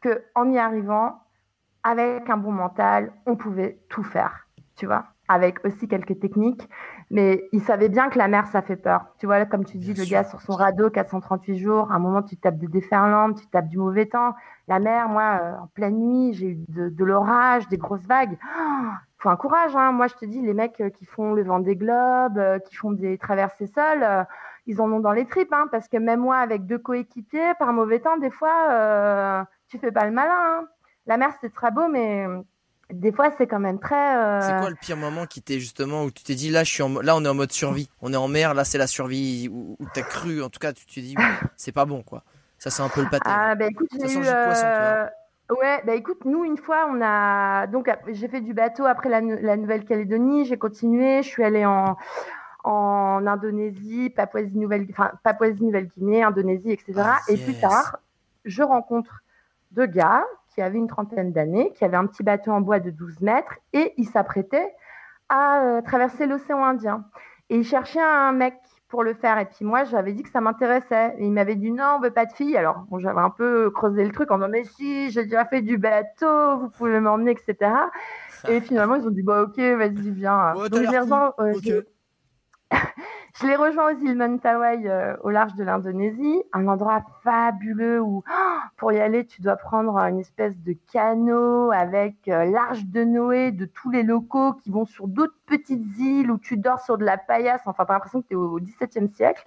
[0.02, 1.20] que en y arrivant,
[1.84, 6.68] avec un bon mental, on pouvait tout faire, tu vois, avec aussi quelques techniques.
[7.10, 9.06] Mais il savait bien que la mer, ça fait peur.
[9.18, 12.22] Tu vois, comme tu dis, le gars sur son radeau, 438 jours, à un moment,
[12.22, 14.36] tu tapes des déferlantes, tu tapes du mauvais temps.
[14.68, 18.38] La mer, moi, euh, en pleine nuit, j'ai eu de, l'orage, des grosses vagues.
[18.44, 18.90] Oh,
[19.20, 19.76] faut un courage.
[19.76, 19.92] Hein.
[19.92, 22.76] Moi, je te dis, les mecs euh, qui font le vent des globes, euh, qui
[22.76, 24.24] font des traversées seules, euh,
[24.66, 25.54] ils en ont dans les tripes.
[25.54, 29.92] Hein, parce que même moi, avec deux coéquipiers, par mauvais temps, des fois, tu fais
[29.92, 30.34] pas le malin.
[30.34, 30.68] Hein.
[31.06, 32.26] La mer, c'est très beau, mais
[32.92, 34.42] des fois, c'est quand même très.
[34.42, 36.84] C'est quoi le pire moment qui t'est justement où tu t'es dit là, je suis
[36.84, 37.02] en...
[37.02, 39.76] là, on est en mode survie, on est en mer, là, c'est la survie où,
[39.80, 41.16] tu t'as cru, en tout cas, tu t'es dit
[41.58, 42.24] c'est pas bon, quoi.
[42.60, 43.24] Ça, c'est un peu le pâté.
[43.26, 44.26] Ah, bah écoute, j'ai eu.
[45.50, 49.22] Ouais, bah écoute, nous une fois on a donc j'ai fait du bateau après la,
[49.58, 51.98] Nouvelle-Calédonie, j'ai continué, je suis allée en
[52.64, 56.94] en Indonésie, Papouasie-Nouvelle, enfin Papouasie-Nouvelle-Guinée, Indonésie, etc.
[56.98, 57.98] Ah, et plus tard,
[58.46, 59.24] je rencontre
[59.72, 60.24] deux gars
[60.54, 63.56] qui avaient une trentaine d'années, qui avaient un petit bateau en bois de 12 mètres
[63.74, 64.76] et ils s'apprêtaient
[65.30, 67.06] à euh, traverser l'océan Indien.
[67.50, 68.56] Et ils cherchaient un mec
[68.90, 69.38] pour le faire.
[69.40, 71.16] Et puis moi, j'avais dit que ça m'intéressait.
[71.18, 72.58] Et il m'avait dit non, on veut pas de fille.
[72.58, 75.62] Alors bon, j'avais un peu creusé le truc en disant mais si, j'ai déjà fait
[75.62, 77.72] du bateau, vous pouvez m'emmener, etc.
[78.48, 80.54] Et finalement, ils ont dit bah ok, vas-y, viens.
[80.56, 80.74] Donc
[81.64, 81.84] je
[83.36, 88.24] je l'ai rejoint aux îles Mentawai euh, au large de l'Indonésie, un endroit fabuleux où
[88.28, 93.04] oh, pour y aller, tu dois prendre une espèce de canot avec euh, l'arche de
[93.04, 96.98] Noé de tous les locaux qui vont sur d'autres petites îles où tu dors sur
[96.98, 97.62] de la paillasse.
[97.66, 99.44] Enfin, tu as l'impression que tu es au XVIIe siècle.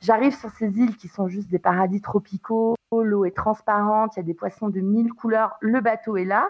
[0.00, 2.76] J'arrive sur ces îles qui sont juste des paradis tropicaux.
[2.92, 5.58] L'eau est transparente, il y a des poissons de mille couleurs.
[5.60, 6.48] Le bateau est là.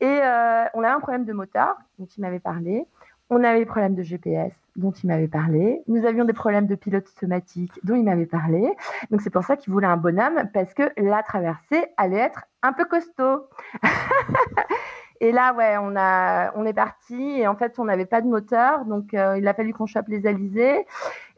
[0.00, 2.86] Et euh, on a un problème de moteur dont il m'avait parlé.
[3.28, 5.82] On avait des problèmes de GPS dont il m'avait parlé.
[5.88, 8.72] Nous avions des problèmes de pilote automatique dont il m'avait parlé.
[9.10, 12.72] Donc c'est pour ça qu'il voulait un bonhomme parce que la traversée allait être un
[12.72, 13.48] peu costaud.
[15.20, 18.28] et là, ouais, on a, on est parti et en fait, on n'avait pas de
[18.28, 20.86] moteur, donc euh, il a fallu qu'on chope les alizés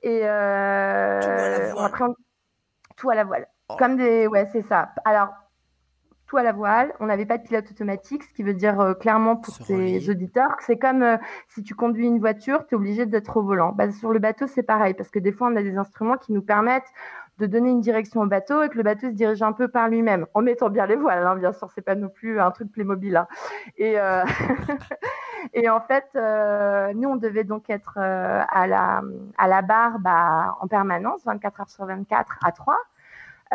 [0.03, 2.15] et euh, tout à la voile.
[2.97, 3.49] tout à la voile.
[3.69, 3.77] Oh.
[3.79, 4.91] Comme des, ouais, c'est ça.
[5.05, 5.29] Alors
[6.29, 6.93] tout à la voile.
[7.01, 10.57] On n'avait pas de pilote automatique, ce qui veut dire euh, clairement pour tes auditeurs
[10.57, 11.17] que c'est comme euh,
[11.49, 13.73] si tu conduis une voiture, tu es obligé d'être au volant.
[13.73, 16.33] Bah, sur le bateau, c'est pareil, parce que des fois, on a des instruments qui
[16.33, 16.93] nous permettent
[17.39, 19.89] de donner une direction au bateau et que le bateau se dirige un peu par
[19.89, 22.71] lui-même, en mettant bien les voiles, hein, bien sûr, c'est pas non plus un truc
[22.73, 23.17] Playmobil.
[23.17, 23.29] Hein.
[23.77, 24.25] Et, euh...
[25.55, 29.03] et en fait, euh, nous, on devait donc être à, la,
[29.39, 32.77] à la barre bah, en permanence, 24 heures sur 24 à 3.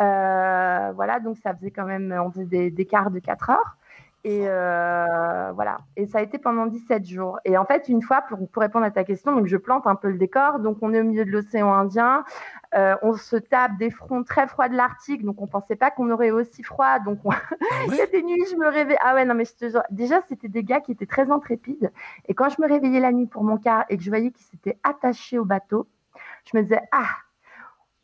[0.00, 3.76] Euh, voilà, donc ça faisait quand même, on faisait des, des quarts de 4 heures.
[4.26, 5.78] Et euh, voilà.
[5.96, 7.38] Et ça a été pendant 17 jours.
[7.44, 9.96] Et en fait, une fois, pour, pour, répondre à ta question, donc je plante un
[9.96, 10.60] peu le décor.
[10.60, 12.24] Donc on est au milieu de l'océan Indien.
[12.74, 15.24] Euh, on se tape des fronts très froids de l'Arctique.
[15.24, 17.00] Donc on pensait pas qu'on aurait aussi froid.
[17.00, 17.32] Donc on...
[17.88, 18.98] Il y a des nuits, je me réveillais.
[19.02, 21.92] Ah ouais, non, mais je te Déjà, c'était des gars qui étaient très intrépides.
[22.26, 24.46] Et quand je me réveillais la nuit pour mon quart et que je voyais qu'ils
[24.46, 25.86] s'étaient attachés au bateau,
[26.50, 27.08] je me disais, ah,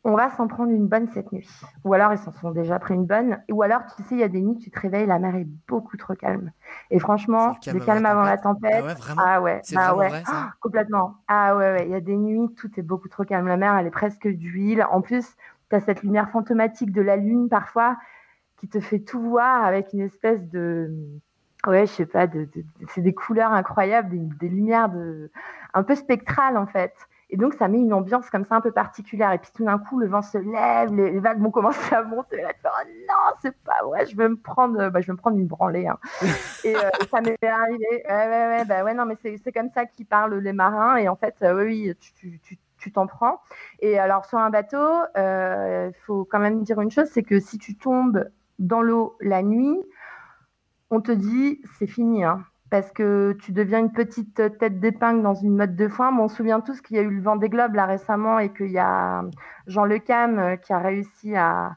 [0.03, 1.47] on va s'en prendre une bonne cette nuit.
[1.83, 3.39] Ou alors ils s'en sont déjà pris une bonne.
[3.51, 5.47] Ou alors, tu sais, il y a des nuits, tu te réveilles, la mer est
[5.67, 6.51] beaucoup trop calme.
[6.89, 8.83] Et franchement, le le calme calme avant la la tempête.
[9.17, 11.15] Ah ouais, Ah ouais, vrai, Ah, complètement.
[11.27, 11.85] Ah ouais, ouais.
[11.85, 13.47] Il y a des nuits, tout est beaucoup trop calme.
[13.47, 14.83] La mer, elle est presque d'huile.
[14.91, 15.35] En plus,
[15.69, 17.97] tu as cette lumière fantomatique de la lune parfois
[18.57, 20.91] qui te fait tout voir avec une espèce de.
[21.67, 22.49] Ouais, je sais pas, de-
[22.89, 25.31] c'est des couleurs incroyables, des, des lumières de,
[25.75, 26.93] un peu spectrales en fait.
[27.31, 29.31] Et donc, ça met une ambiance comme ça un peu particulière.
[29.31, 32.03] Et puis tout d'un coup, le vent se lève, les, les vagues vont commencer à
[32.03, 32.37] monter.
[32.39, 35.07] Et là, tu fais, oh non, c'est pas vrai, je vais me prendre, bah, je
[35.07, 35.87] vais me prendre une branlée.
[35.87, 35.97] hein.
[36.63, 38.03] Et euh, ça m'est arrivé.
[38.07, 40.97] Ouais, ouais, ouais, bah ouais, non, mais c'est comme ça qu'ils parlent les marins.
[40.97, 41.93] Et en fait, euh, oui,
[42.77, 43.41] tu t'en prends.
[43.79, 44.77] Et alors, sur un bateau,
[45.15, 48.29] il faut quand même dire une chose, c'est que si tu tombes
[48.59, 49.79] dans l'eau la nuit,
[50.89, 55.35] on te dit c'est fini, hein, parce que tu deviens une petite tête d'épingle dans
[55.35, 56.11] une mode de foin.
[56.13, 58.39] Bon, on se souvient tous qu'il y a eu le vent des globes là récemment
[58.39, 59.23] et qu'il y a
[59.67, 61.75] Jean Le Cam euh, qui a réussi à,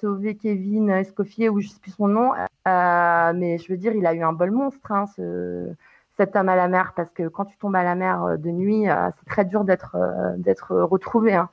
[0.00, 2.32] sauver Kevin Escoffier ou je sais plus son nom.
[2.34, 5.70] Euh, mais je veux dire, il a eu un bol monstre, hein, ce,
[6.16, 8.50] cet homme à la mer, parce que quand tu tombes à la mer euh, de
[8.50, 11.34] nuit, euh, c'est très dur d'être euh, retrouvé.
[11.34, 11.50] hein.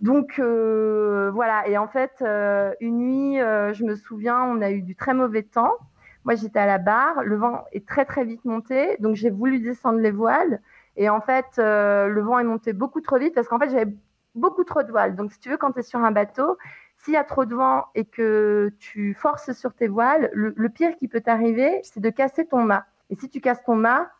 [0.00, 4.70] Donc euh, voilà, et en fait, euh, une nuit, euh, je me souviens, on a
[4.70, 5.74] eu du très mauvais temps.
[6.24, 9.58] Moi, j'étais à la barre, le vent est très très vite monté, donc j'ai voulu
[9.60, 10.60] descendre les voiles.
[10.96, 13.92] Et en fait, euh, le vent est monté beaucoup trop vite parce qu'en fait, j'avais
[14.34, 15.16] beaucoup trop de voiles.
[15.16, 16.58] Donc, si tu veux, quand tu es sur un bateau,
[16.98, 20.68] s'il y a trop de vent et que tu forces sur tes voiles, le, le
[20.68, 22.84] pire qui peut t'arriver, c'est de casser ton mât.
[23.08, 24.10] Et si tu casses ton mât,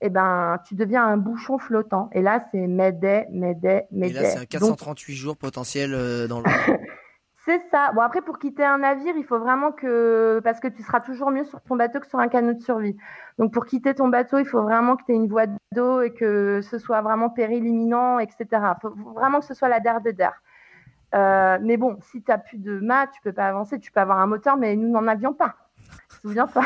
[0.00, 2.08] eh ben, tu deviens un bouchon flottant.
[2.12, 4.14] Et là, c'est Mayday, Mayday, Et Mayday.
[4.22, 6.44] là, c'est un Donc, 438 jours potentiel euh, dans le.
[7.44, 7.92] c'est ça.
[7.92, 10.40] Bon, après, pour quitter un navire, il faut vraiment que.
[10.44, 12.96] Parce que tu seras toujours mieux sur ton bateau que sur un canot de survie.
[13.38, 16.12] Donc, pour quitter ton bateau, il faut vraiment que tu aies une voie d'eau et
[16.12, 18.46] que ce soit vraiment péril imminent, etc.
[18.52, 20.42] Il faut vraiment que ce soit la der de der.
[21.14, 23.80] Euh, mais bon, si tu n'as plus de mât, tu peux pas avancer.
[23.80, 25.56] Tu peux avoir un moteur, mais nous n'en avions pas.
[26.10, 26.64] Tu te souviens pas?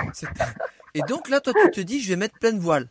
[0.95, 2.89] Et donc là, toi, tu te dis, je vais mettre pleine voile.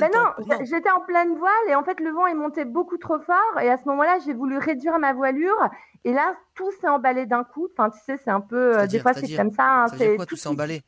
[0.00, 0.24] Ben non,
[0.64, 3.70] j'étais en pleine voile et en fait le vent est monté beaucoup trop fort et
[3.70, 5.70] à ce moment-là j'ai voulu réduire ma voilure
[6.04, 7.68] et là tout s'est emballé d'un coup.
[7.72, 9.64] Enfin tu sais c'est un peu euh, des fois c'est comme ça.
[9.84, 10.82] hein, Ça c'est tout s'est emballé?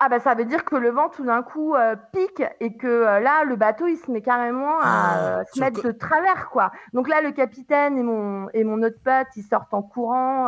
[0.00, 2.86] Ah bah ça veut dire que le vent tout d'un coup euh, pique et que
[2.86, 6.50] euh, là le bateau il se met carrément à Ah, euh, se mettre de travers
[6.50, 6.72] quoi.
[6.92, 10.46] Donc là le capitaine et mon et mon autre pote ils sortent en courant.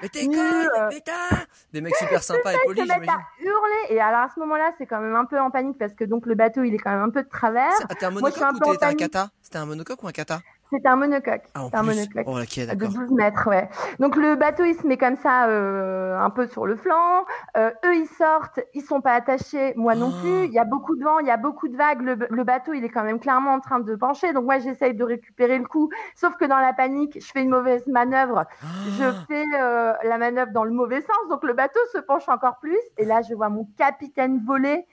[0.00, 0.26] Mais t'es
[1.72, 3.10] Des mecs super sympas et ils polis, j'imagine.
[3.10, 5.92] à hurler et alors à ce moment-là c'est quand même un peu en panique parce
[5.94, 7.72] que donc le bateau il est quand même un peu de travers.
[7.90, 10.02] Ah, T'es un Moi, je suis monocoque un ou t'es un kata C'était un monocoque
[10.02, 10.38] ou un kata
[10.74, 11.42] C'était un monocoque.
[11.54, 12.24] Ah, C'était un monocoque.
[12.26, 12.88] Oh, de d'accord.
[12.88, 13.68] 12 mètres, ouais.
[14.00, 17.24] Donc le bateau, il se met comme ça, euh, un peu sur le flanc.
[17.56, 20.20] Euh, eux, ils sortent, ils sont pas attachés, moi non Oh.
[20.20, 20.44] plus.
[20.46, 22.02] Il y a beaucoup de vent, il y a beaucoup de vagues.
[22.02, 24.32] Le, le bateau, il est quand même clairement en train de pencher.
[24.32, 25.90] Donc moi, j'essaye de récupérer le coup.
[26.16, 28.44] Sauf que dans la panique, je fais une mauvaise manœuvre.
[28.98, 31.28] Je Ah, fais euh, la manœuvre dans le mauvais sens.
[31.30, 32.78] Donc le bateau se penche encore plus.
[32.98, 34.86] Et là, je vois mon capitaine voler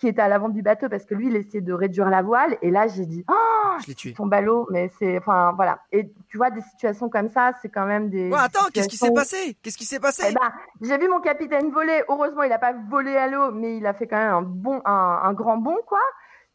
[0.00, 2.56] qui était à l'avant du bateau parce que lui, il essayait de réduire la voile.
[2.62, 4.14] Et là, j'ai dit, oh, je l'ai tué.
[4.16, 5.78] son ballot, mais c'est, enfin, voilà.
[5.92, 8.30] Et tu vois, des situations comme ça, c'est quand même des.
[8.30, 9.56] Ouais, attends, qu'est-ce qui s'est passé?
[9.62, 10.24] Qu'est-ce qui s'est passé?
[10.30, 12.02] Eh ben, j'ai vu mon capitaine voler.
[12.08, 14.80] Heureusement, il n'a pas volé à l'eau, mais il a fait quand même un bon,
[14.84, 16.00] un, un grand bond, quoi.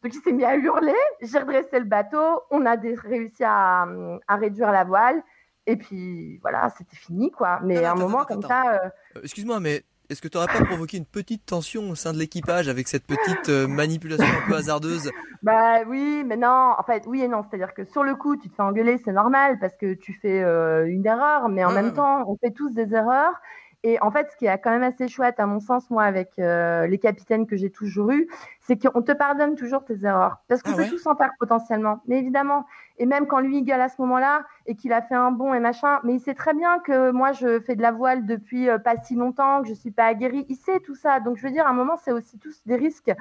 [0.02, 0.92] Donc, il s'est mis à hurler.
[1.22, 2.42] J'ai redressé le bateau.
[2.50, 3.86] On a des- réussi à,
[4.28, 5.22] à réduire la voile.
[5.68, 7.58] Et puis, voilà, c'était fini, quoi.
[7.62, 8.64] Mais à un moment attends, comme attends.
[8.64, 12.12] ça, euh, Euh, Excuse-moi, mais est-ce que t'aurais pas provoqué une petite tension au sein
[12.12, 15.10] de l'équipage avec cette petite euh, manipulation un peu hasardeuse?
[15.42, 17.42] Bah oui, mais non, en fait, oui et non.
[17.42, 20.42] C'est-à-dire que sur le coup, tu te fais engueuler, c'est normal parce que tu fais
[20.42, 23.34] euh, une erreur, mais en Ouais, même temps, on fait tous des erreurs.
[23.82, 26.38] Et en fait, ce qui est quand même assez chouette, à mon sens, moi, avec
[26.38, 28.28] euh, les capitaines que j'ai toujours eus,
[28.60, 30.38] c'est qu'on te pardonne toujours tes erreurs.
[30.48, 30.88] Parce qu'on Ah peut ouais?
[30.88, 32.66] tous en faire potentiellement, mais évidemment.
[32.98, 35.54] Et même quand lui, il gueule à ce moment-là et qu'il a fait un bond
[35.54, 38.68] et machin, mais il sait très bien que moi, je fais de la voile depuis
[38.68, 40.46] euh, pas si longtemps, que je suis pas aguerrie.
[40.48, 41.20] Il sait tout ça.
[41.20, 43.12] Donc, je veux dire, à un moment, c'est aussi tous des risques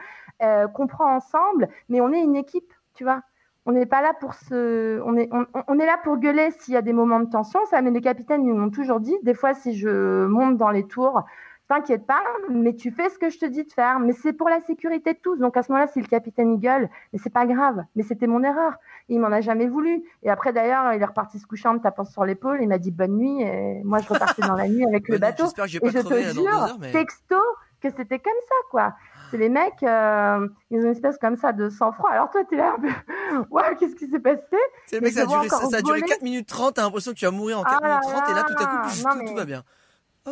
[0.41, 3.21] euh, qu'on prend ensemble, mais on est une équipe, tu vois.
[3.65, 6.73] On n'est pas là pour se, on est, on, on est là pour gueuler s'il
[6.75, 7.59] y a des moments de tension.
[7.65, 9.15] Ça, mais les capitaines ils m'ont toujours dit.
[9.23, 11.23] Des fois, si je monte dans les tours,
[11.67, 13.99] t'inquiète pas, mais tu fais ce que je te dis de faire.
[13.99, 15.37] Mais c'est pour la sécurité de tous.
[15.37, 17.83] Donc à ce moment-là, si le capitaine il gueule, mais c'est pas grave.
[17.95, 18.73] Mais c'était mon erreur.
[19.09, 20.03] Il m'en a jamais voulu.
[20.21, 22.59] Et après d'ailleurs, il est reparti se coucher en me tapant sur l'épaule.
[22.61, 23.41] Il m'a dit bonne nuit.
[23.41, 25.45] Et moi, je repartais dans la nuit avec le bateau.
[25.45, 26.91] J'espère que je vais Et pas je te jure, heures, mais.
[26.91, 27.35] texto,
[27.81, 28.93] que c'était comme ça, quoi.
[29.31, 32.09] C'est les mecs, euh, ils ont une espèce comme ça de sang-froid.
[32.11, 32.87] Alors toi, t'es là un peu,
[33.51, 34.41] ouais, qu'est-ce qui s'est passé?
[34.87, 36.09] C'est le mais mec, ça a duré, ça, encore ça a duré voler?
[36.11, 38.33] 4 minutes 30, t'as l'impression que tu vas mourir en 4 Ah minutes 30, et
[38.33, 39.63] là, tout à coup, non, tout, mais- tout va bien.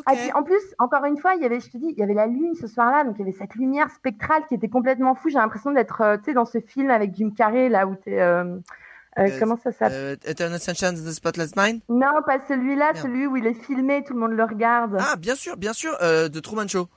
[0.08, 2.04] Ah, puis, en plus, encore une fois, il y avait, je te dis, il y
[2.04, 5.14] avait la lune ce soir-là, donc il y avait cette lumière spectrale qui était complètement
[5.14, 5.30] fou.
[5.30, 8.20] J'ai l'impression d'être, euh, tu sais, dans ce film avec Jim Carrey, là où t'es,
[8.20, 8.58] euh,
[9.20, 10.18] Euh, comment ça s'appelle?
[10.26, 14.16] Eternal Sunshine of the Spotless Mind Non, pas celui-là, celui où il est filmé, tout
[14.16, 14.98] le monde le regarde.
[15.00, 16.88] Ah, bien sûr, bien sûr, The Truman Show.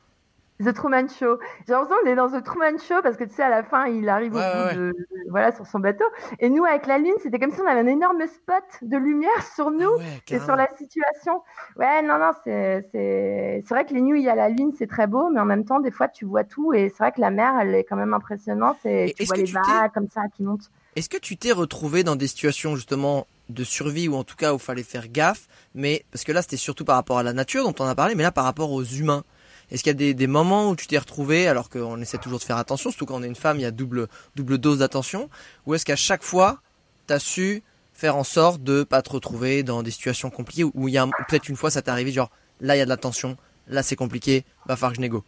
[0.63, 1.39] The Truman Show.
[1.67, 3.87] J'ai l'impression qu'on est dans The Truman Show parce que tu sais, à la fin,
[3.87, 4.93] il arrive au bout de,
[5.31, 6.05] voilà, sur son bateau.
[6.39, 9.43] Et nous, avec la Lune, c'était comme si on avait un énorme spot de lumière
[9.55, 11.43] sur nous ah et sur la situation.
[11.77, 15.07] Ouais, non, non, c'est, c'est, c'est vrai que les nuits à la Lune, c'est très
[15.07, 17.31] beau, mais en même temps, des fois, tu vois tout et c'est vrai que la
[17.31, 20.71] mer, elle est quand même impressionnante et, tu vois les vagues comme ça qui montent.
[20.97, 24.53] Est-ce que tu t'es retrouvé dans des situations justement de survie ou en tout cas
[24.53, 27.33] où il fallait faire gaffe, mais parce que là c'était surtout par rapport à la
[27.33, 29.23] nature dont on a parlé, mais là par rapport aux humains?
[29.71, 32.39] Est-ce qu'il y a des, des, moments où tu t'es retrouvé, alors qu'on essaie toujours
[32.39, 34.79] de faire attention, surtout quand on est une femme, il y a double, double dose
[34.79, 35.29] d'attention,
[35.67, 36.61] ou est-ce qu'à chaque fois,
[37.09, 37.63] tu as su
[37.93, 41.07] faire en sorte de pas te retrouver dans des situations compliquées, où il y a
[41.07, 43.37] peut-être une fois ça t'est arrivé, genre là il y a de la tension,
[43.69, 45.25] là c'est compliqué, va falloir que je négo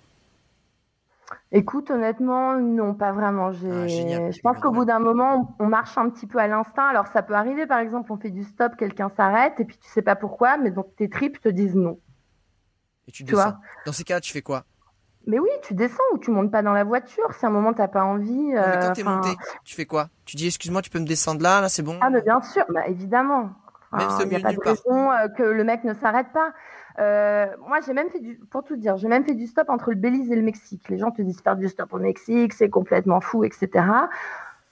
[1.52, 3.48] Écoute, honnêtement, non, pas vraiment.
[3.48, 6.86] Ah, je pense qu'au bout d'un moment, on, marche un petit peu à l'instinct.
[6.86, 9.88] Alors, ça peut arriver, par exemple, on fait du stop, quelqu'un s'arrête, et puis tu
[9.90, 11.98] sais pas pourquoi, mais donc tes tripes te disent non.
[13.08, 13.54] Et tu, descends.
[13.86, 14.64] Dans ces cas, tu fais quoi?
[15.26, 17.32] Mais oui, tu descends ou tu montes pas dans la voiture.
[17.38, 18.52] Si à un moment t'as pas envie.
[18.52, 19.30] mais quand euh, t'es monté,
[19.64, 20.08] tu fais quoi?
[20.24, 21.98] Tu dis excuse-moi, tu peux me descendre là, là c'est bon?
[22.00, 23.50] Ah mais bien sûr, bah évidemment.
[23.92, 26.52] Il n'y a pas de raison euh, que le mec ne s'arrête pas.
[26.98, 29.90] Euh, moi, j'ai même fait du, pour tout dire, j'ai même fait du stop entre
[29.90, 30.88] le Belize et le Mexique.
[30.90, 33.86] Les gens te disent faire du stop au Mexique, c'est complètement fou, etc.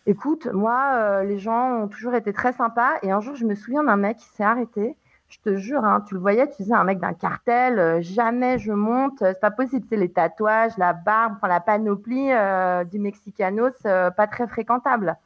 [0.06, 2.94] Écoute, moi, les gens ont toujours été très sympas.
[3.02, 4.96] Et un jour, je me souviens d'un mec qui s'est arrêté
[5.28, 8.58] je te jure, hein, tu le voyais, tu disais un mec d'un cartel, euh, jamais
[8.58, 12.98] je monte, c'est pas possible, c'est les tatouages, la barbe, enfin, la panoplie euh, du
[12.98, 15.16] Mexicanos, euh, pas très fréquentable.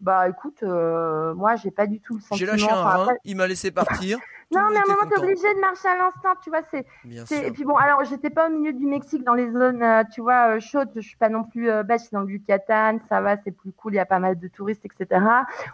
[0.00, 2.38] Bah écoute, moi j'ai pas du tout le sentiment.
[2.38, 4.18] J'ai lâché un rein, il m'a laissé partir.
[4.50, 6.62] Non, mais à un moment, t'es obligé de marcher à l'instant, tu vois.
[6.70, 10.04] C'est, et puis bon, alors, j'étais pas au milieu du Mexique dans les zones, euh,
[10.10, 10.90] tu vois, euh, chaudes.
[10.94, 13.72] Je suis pas non plus euh, je suis dans le Yucatan, ça va, c'est plus
[13.72, 13.92] cool.
[13.92, 15.20] Il y a pas mal de touristes, etc.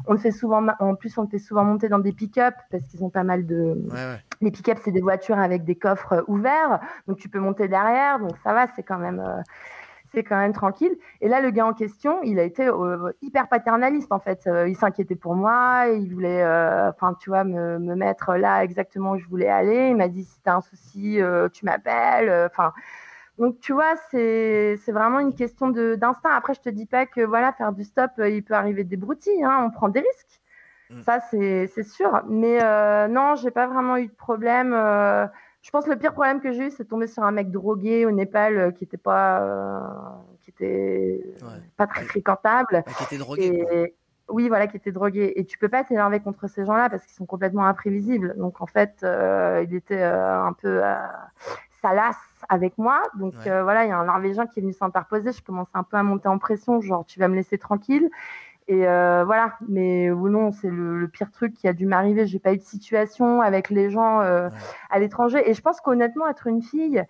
[0.07, 3.11] On fait souvent, en plus, on fait souvent monter dans des pick-up parce qu'ils ont
[3.11, 3.79] pas mal de.
[4.41, 8.33] Les pick-up, c'est des voitures avec des coffres ouverts, donc tu peux monter derrière, donc
[8.43, 9.23] ça va, c'est quand même
[10.23, 10.97] quand même tranquille.
[11.21, 14.47] Et là, le gars en question, il a été euh, hyper paternaliste en fait.
[14.47, 18.63] Euh, il s'inquiétait pour moi, il voulait, euh, enfin, tu vois, me, me, mettre là
[18.63, 19.89] exactement où je voulais aller.
[19.89, 21.19] Il m'a dit si t'as un souci,
[21.53, 22.49] tu m'appelles.
[22.51, 22.73] Enfin.
[23.39, 26.31] donc tu vois, c'est vraiment une question d'instinct.
[26.31, 29.45] Après, je te dis pas que voilà, faire du stop, il peut arriver des broutilles.
[29.45, 30.41] Hein, on prend des risques.
[30.91, 31.03] Mm.
[31.03, 32.23] Ça, c'est sûr.
[32.29, 32.59] Mais
[33.09, 34.75] non, j'ai pas vraiment eu de problème.
[35.65, 37.51] Je pense que le pire problème que j'ai eu, c'est de tomber sur un mec
[37.51, 39.81] drogué au Népal euh, qui était pas, euh,
[40.43, 41.25] qui était
[41.79, 42.85] pas très fréquentable.
[42.99, 43.95] qui était drogué.
[44.29, 45.33] oui, voilà, qui était drogué.
[45.37, 48.35] Et tu peux pas t'énerver contre ces gens-là parce qu'ils sont complètement imprévisibles.
[48.37, 50.83] Donc en fait, euh, il était un peu
[51.81, 52.17] salace
[52.51, 53.01] avec moi.
[53.19, 55.33] Donc voilà, il y a un Norvégien qui est venu s'interposer.
[55.33, 58.11] Je commence un peu à monter en pression, genre tu vas me laisser tranquille.
[58.67, 62.27] Et euh, voilà, mais ou non, c'est le, pire truc qui a dû m'arriver.
[62.27, 64.49] J'ai pas eu de situation avec les gens euh,
[64.91, 65.49] à l'étranger.
[65.49, 67.05] Et je pense qu'honnêtement, être une fille,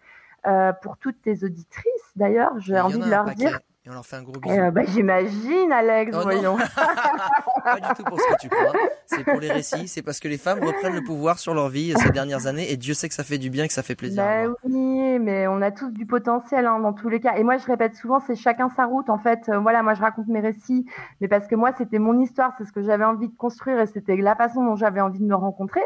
[0.46, 3.61] euh, pour toutes tes auditrices d'ailleurs, j'ai envie de leur dire.
[3.87, 4.57] Et on leur fait un gros bisou.
[4.57, 6.57] Eh, bah, J'imagine, Alex, oh, voyons.
[7.64, 8.72] pas du tout pour ce que tu crois.
[9.05, 9.89] C'est pour les récits.
[9.89, 12.72] C'est parce que les femmes reprennent le pouvoir sur leur vie ces dernières années.
[12.72, 14.24] Et Dieu sait que ça fait du bien, que ça fait plaisir.
[14.24, 17.35] Bah, oui, mais on a tous du potentiel hein, dans tous les cas.
[17.37, 19.11] Et moi, je répète souvent, c'est chacun sa route.
[19.11, 20.87] En fait, euh, voilà, moi, je raconte mes récits.
[21.20, 22.55] Mais parce que moi, c'était mon histoire.
[22.57, 23.78] C'est ce que j'avais envie de construire.
[23.80, 25.82] Et c'était la façon dont j'avais envie de me rencontrer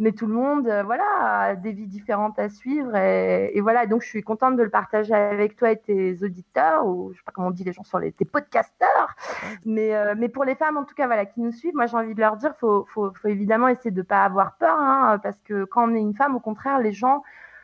[0.00, 2.96] mais tout le monde, euh, voilà, a des vies différentes à suivre.
[2.96, 7.12] Et, voilà, donc je suis contente de le partager avec toi et tes auditeurs, ou
[7.12, 9.14] je sais pas comment on dit les gens sur les tes podcasteurs.
[9.66, 11.98] Mais, euh, mais pour les femmes, en tout cas, voilà, qui nous suivent, moi j'ai
[11.98, 15.38] envie de leur dire, faut, faut, faut évidemment essayer de pas avoir peur, hein, parce
[15.44, 17.22] que quand on est une femme, au contraire, les gens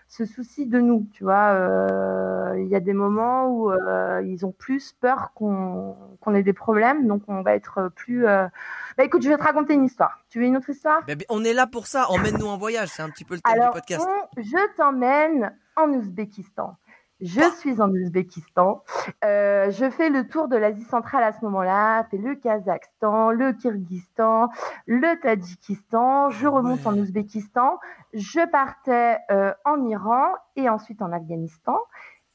[0.09, 1.07] se soucient de nous.
[1.13, 5.95] Tu vois, euh, il y a des moments où euh, ils ont plus peur qu'on
[6.35, 8.27] ait des problèmes, donc on va être plus.
[8.27, 8.47] Euh...
[8.97, 10.21] Bah écoute, je vais te raconter une histoire.
[10.31, 11.05] Tu veux une autre histoire?
[11.07, 12.09] Bah, On est là pour ça.
[12.09, 12.89] Emmène-nous en voyage.
[12.89, 14.07] C'est un petit peu le thème du podcast.
[14.37, 16.77] je t'emmène en Ouzbékistan.
[17.21, 18.83] Je suis en Ouzbékistan.
[19.25, 22.05] Euh, je fais le tour de l'Asie centrale à ce moment-là.
[22.11, 24.51] Fais le Kazakhstan, le Kyrgyzstan,
[24.87, 26.29] le Tadjikistan.
[26.29, 27.79] Je remonte en Ouzbékistan.
[28.13, 31.79] Je partais euh, en Iran et ensuite en Afghanistan.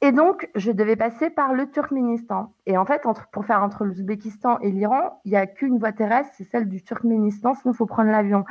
[0.04, 2.52] Et donc, je devais passer par le Turkménistan.
[2.66, 5.92] Et en fait, entre, pour faire entre l'Ouzbékistan et l'Iran, il n'y a qu'une voie
[5.92, 8.44] terrestre, c'est celle du Turkménistan, sinon il faut prendre l'avion.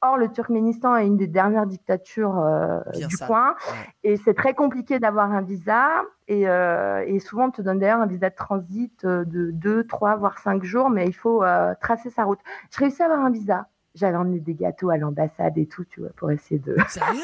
[0.00, 3.54] Or, le Turkménistan est une des dernières dictatures euh, du coin,
[4.02, 6.04] et c'est très compliqué d'avoir un visa.
[6.26, 9.86] Et, euh, et, souvent, on te donne d'ailleurs un visa de transit euh, de 2,
[9.86, 12.40] 3, voire 5 jours, mais il faut euh, tracer sa route.
[12.70, 13.66] Je réussis à avoir un visa.
[13.94, 16.76] J'avais emmené des gâteaux à l'ambassade et tout, tu vois, pour essayer de...
[16.88, 17.20] Sérieux?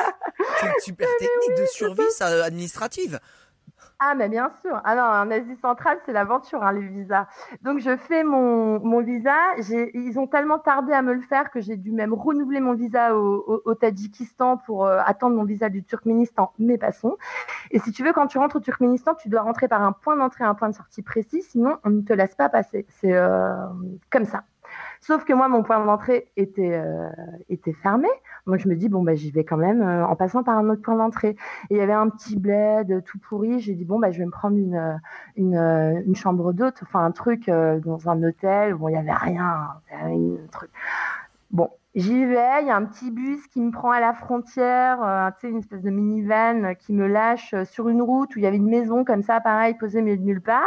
[0.61, 3.19] C'est une super technique de survie ça, administrative
[4.03, 4.81] Ah, mais bien sûr.
[4.85, 7.27] Ah non, en Asie centrale, c'est l'aventure, hein, les visas.
[7.61, 9.37] Donc, je fais mon, mon visa.
[9.59, 13.15] Ils ont tellement tardé à me le faire que j'ai dû même renouveler mon visa
[13.15, 16.51] au, au, Tadjikistan pour euh, attendre mon visa du Turkménistan.
[16.59, 17.19] Mais passons.
[17.73, 20.17] Et si tu veux, quand tu rentres au Turkménistan, tu dois rentrer par un point
[20.17, 21.43] d'entrée, un point de sortie précis.
[21.43, 22.87] Sinon, on ne te laisse pas passer.
[22.89, 23.55] C'est euh,
[24.09, 24.45] comme ça.
[25.01, 27.09] Sauf que moi, mon point d'entrée était, euh,
[27.49, 28.09] était fermé.
[28.47, 30.69] Moi, je me dis, bon, bah, j'y vais quand même euh, en passant par un
[30.69, 31.37] autre point d'entrée.
[31.71, 33.61] Et il y avait un petit bled tout pourri.
[33.61, 34.95] J'ai dit, bon, bah, je vais me prendre une, euh,
[35.37, 38.75] une, euh, une chambre d'hôte, enfin, un truc dans un hôtel.
[38.75, 39.69] Bon, il y avait rien.
[39.93, 40.71] Un truc.
[41.51, 45.03] Bon, J'y vais, il y a un petit bus qui me prend à la frontière,
[45.03, 48.39] euh, tu sais, une espèce de minivan qui me lâche euh, sur une route où
[48.39, 50.63] il y avait une maison comme ça, pareil, posée mais nulle part.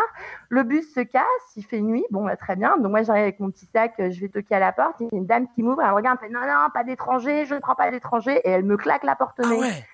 [0.50, 1.24] Le bus se casse,
[1.56, 2.76] il fait nuit, bon, bah, très bien.
[2.76, 5.08] Donc moi, j'arrive avec mon petit sac, euh, je vais toquer à la porte, il
[5.14, 7.56] y a une dame qui m'ouvre, elle regarde, elle fait non, non, pas d'étranger, je
[7.56, 9.60] ne prends pas d'étranger, et elle me claque la porte nez.
[9.62, 9.93] Ah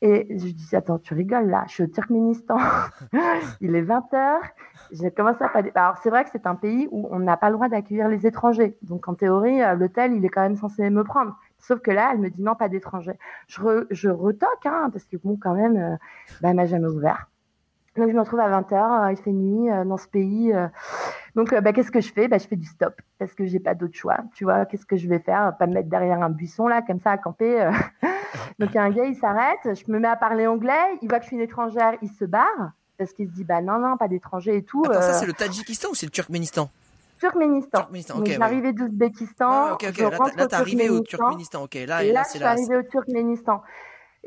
[0.00, 2.56] et je dis, attends, tu rigoles là, je suis au Turkménistan,
[3.60, 4.38] il est 20h,
[4.92, 5.62] j'ai commencé à pas.
[5.74, 8.26] Alors c'est vrai que c'est un pays où on n'a pas le droit d'accueillir les
[8.26, 8.76] étrangers.
[8.82, 11.36] Donc en théorie, euh, l'hôtel, il est quand même censé me prendre.
[11.58, 13.18] Sauf que là, elle me dit non, pas d'étrangers.
[13.48, 15.96] Je, je retoque, hein, parce que bon, quand même, euh,
[16.40, 17.28] bah, elle m'a jamais ouvert.
[17.98, 18.74] Donc je me retrouve à 20h,
[19.08, 20.52] euh, il fait nuit dans ce pays.
[21.34, 22.28] donc bah, qu'est-ce que je fais?
[22.28, 24.18] Bah, Je fais du stop, parce que j'ai pas d'autre choix.
[24.34, 25.56] Tu vois, qu'est-ce que je vais faire?
[25.58, 27.70] Pas me mettre derrière un buisson, là, comme ça, à camper.
[28.58, 30.72] donc il y a un gars, il s'arrête, je me mets à parler anglais,
[31.02, 33.62] il voit que je suis une étrangère, il se barre parce qu'il se dit bah
[33.62, 34.82] non non pas d'étrangers et tout.
[34.84, 35.20] Attends, ça euh.
[35.20, 36.68] c'est le Tadjikistan ou c'est le Turkménistan?
[37.18, 37.78] Turkménistan.
[37.80, 38.30] Turkménistan, ok.
[38.30, 39.50] J'arrivais d'Ouzbékistan.
[39.50, 40.36] Ah, ok, ok.
[40.36, 41.62] Là, t'es arrivé au Turkménistan.
[41.64, 42.50] Ok, là, là, là c'est là.
[42.50, 43.62] arrivé au Turkménistan.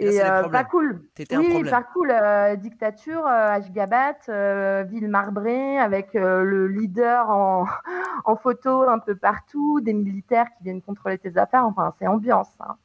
[0.01, 1.03] Et, euh, pas cool.
[1.31, 2.11] Oui, un pas cool.
[2.11, 7.65] Euh, dictature, euh, Ashgabat, ville marbrée, avec le leader en,
[8.25, 11.65] en photo un peu partout, des militaires qui viennent contrôler tes affaires.
[11.65, 12.49] Enfin, c'est ambiance.
[12.59, 12.75] Hein.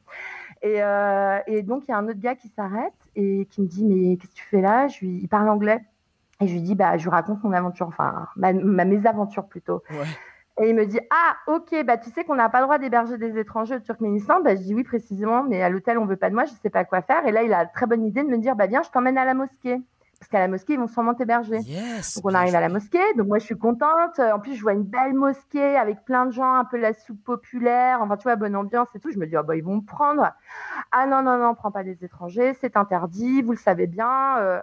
[0.61, 3.67] Et, euh, et donc, il y a un autre gars qui s'arrête et qui me
[3.67, 4.87] dit Mais qu'est-ce que tu fais là?
[4.87, 5.83] Je lui, Il parle anglais.
[6.39, 9.81] Et je lui dis bah, Je raconte mon aventure, enfin, ma, ma mésaventure plutôt.
[10.59, 13.17] Et il me dit Ah, ok, bah, tu sais qu'on n'a pas le droit d'héberger
[13.17, 14.41] des étrangers au Turkménistan.
[14.41, 16.69] Bah, je dis Oui, précisément, mais à l'hôtel, on veut pas de moi, je sais
[16.69, 17.25] pas quoi faire.
[17.27, 19.17] Et là, il a la très bonne idée de me dire Bah, viens, je t'emmène
[19.17, 19.81] à la mosquée
[20.19, 21.59] parce qu'à la mosquée, ils vont sûrement t'héberger.
[21.59, 24.19] donc on arrive à la mosquée, donc moi je suis contente.
[24.19, 27.23] En plus, je vois une belle mosquée avec plein de gens, un peu la soupe
[27.23, 29.11] populaire, enfin tu vois, bonne ambiance et tout.
[29.11, 30.31] Je me dis, ah bah ils vont me prendre.
[30.91, 34.37] Ah non, non, non, prends pas des étrangers, c'est interdit, vous le savez bien.
[34.39, 34.59] Euh,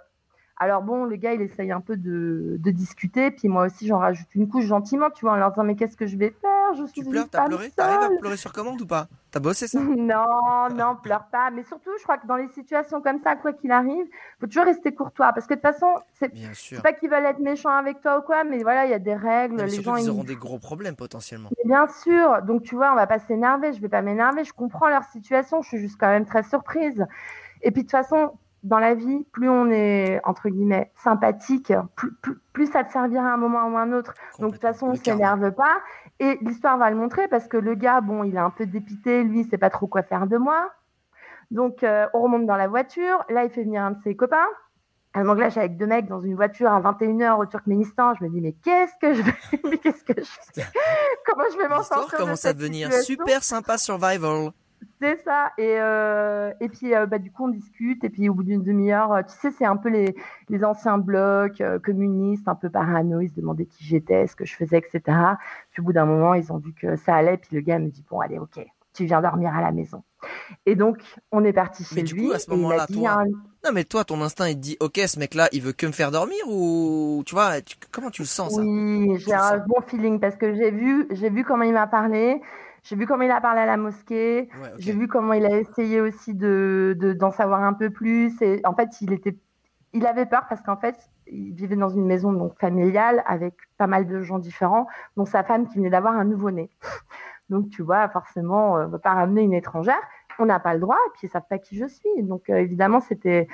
[0.57, 3.99] alors bon, le gars, il essaye un peu de, de discuter, puis moi aussi, j'en
[3.99, 6.73] rajoute une couche gentiment, tu vois, en leur disant mais qu'est-ce que je vais faire?
[6.77, 7.71] Je suis tu pleures, t'as pleuré?
[7.75, 9.07] T'arrives à pleurer sur commande ou pas?
[9.31, 9.79] T'as bossé ça?
[9.97, 11.51] Non, non, pleure pas.
[11.51, 14.05] Mais surtout, je crois que dans les situations comme ça, quoi qu'il arrive,
[14.39, 16.31] faut toujours rester courtois, parce que de toute façon, c'est
[16.81, 19.15] pas qu'ils veulent être méchants avec toi ou quoi, mais voilà, il y a des
[19.15, 19.61] règles.
[19.61, 21.49] les gens ils auront des gros problèmes potentiellement.
[21.65, 22.41] bien sûr.
[22.43, 23.73] Donc tu vois, on va pas s'énerver.
[23.73, 24.45] Je vais pas m'énerver.
[24.45, 25.61] Je comprends leur situation.
[25.61, 27.05] Je suis juste quand même très surprise.
[27.61, 28.31] Et puis de toute façon,
[28.65, 31.71] dans la vie, plus on est, entre guillemets, sympathique,
[32.51, 34.15] plus, ça te servira à un moment ou à un autre.
[34.39, 35.77] Donc, de toute façon, on s'énerve pas.
[36.19, 39.23] Et l'histoire va le montrer parce que le gars, bon, il est un peu dépité,
[39.23, 40.71] lui, il sait pas trop quoi faire de moi.
[41.51, 43.23] Donc, euh, on remonte dans la voiture.
[43.29, 44.47] Là, il fait venir un de ses copains.
[45.13, 48.15] Un anglais avec deux mecs dans une voiture à 21h au Turkménistan.
[48.15, 50.61] Je me dis, mais qu'est-ce que je vais, mais qu'est-ce que je
[51.25, 54.51] Comment je vais m'en sortir commence à devenir super sympa survival.
[55.01, 55.51] C'est ça.
[55.57, 58.03] Et, euh, et puis, euh, bah, du coup, on discute.
[58.03, 60.15] Et puis, au bout d'une demi-heure, euh, tu sais, c'est un peu les,
[60.49, 63.21] les anciens blocs communistes, un peu parano.
[63.21, 65.17] Ils se demandaient qui j'étais, ce que je faisais, etc.
[65.71, 67.37] Puis, au bout d'un moment, ils ont vu que ça allait.
[67.37, 70.03] Puis, le gars me dit Bon, allez, ok, tu viens dormir à la maison.
[70.65, 70.97] Et donc,
[71.31, 72.27] on est parti chez mais du lui.
[72.27, 73.23] Coup, à ce moment-là, toi.
[73.63, 75.91] Non, mais toi, ton instinct, il te dit Ok, ce mec-là, il veut que me
[75.91, 77.53] faire dormir Ou, tu vois,
[77.91, 78.61] comment tu le sens, ça?
[78.61, 82.41] Oui, j'ai un bon feeling parce que j'ai vu, j'ai vu comment il m'a parlé.
[82.85, 84.47] J'ai vu comment il a parlé à la mosquée.
[84.77, 88.39] J'ai vu comment il a essayé aussi de d'en savoir un peu plus.
[88.43, 89.35] Et en fait, il était,
[89.93, 93.87] il avait peur parce qu'en fait, il vivait dans une maison donc familiale avec pas
[93.87, 94.85] mal de gens différents,
[95.17, 96.69] dont sa femme qui venait d'avoir un nouveau-né.
[97.49, 100.01] Donc tu vois, forcément, on va pas ramener une étrangère
[100.39, 102.23] on n'a pas le droit et puis ils savent pas qui je suis.
[102.23, 103.47] Donc euh, évidemment c'était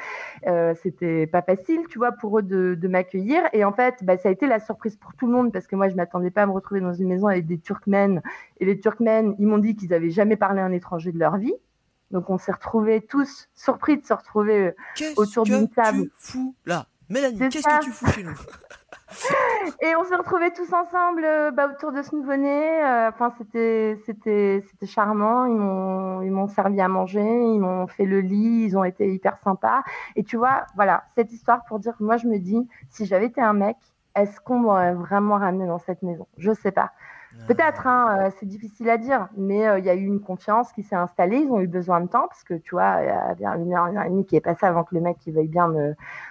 [0.47, 3.43] euh, c'était pas facile, tu vois, pour eux de, de m'accueillir.
[3.53, 5.75] Et en fait, bah, ça a été la surprise pour tout le monde parce que
[5.75, 8.21] moi je m'attendais pas à me retrouver dans une maison avec des Turkmènes
[8.59, 11.37] et les Turkmènes ils m'ont dit qu'ils avaient jamais parlé à un étranger de leur
[11.37, 11.53] vie.
[12.11, 14.73] Donc on s'est retrouvés tous surpris de se retrouver
[15.15, 15.99] autour d'une table.
[15.99, 18.31] Qu'est-ce que tu fous là, Mélanie Qu'est-ce que tu fous chez nous?
[19.81, 22.83] Et on s'est retrouvés tous ensemble euh, bah, autour de ce nouveau-né.
[22.83, 25.45] Euh, enfin, c'était, c'était, c'était charmant.
[25.45, 29.13] Ils m'ont, ils m'ont servi à manger, ils m'ont fait le lit, ils ont été
[29.13, 29.83] hyper sympas.
[30.15, 33.25] Et tu vois, voilà, cette histoire pour dire que moi, je me dis, si j'avais
[33.25, 33.75] été un mec,
[34.15, 36.27] est-ce qu'on m'aurait vraiment ramené dans cette maison?
[36.37, 36.91] Je sais pas.
[37.47, 40.95] Peut-être, hein, c'est difficile à dire, mais il y a eu une confiance qui s'est
[40.95, 41.37] installée.
[41.37, 43.73] Ils ont eu besoin de temps parce que tu vois, il y a bien une
[43.73, 45.67] heure, une heure et demie qui est passée avant que le mec il veuille bien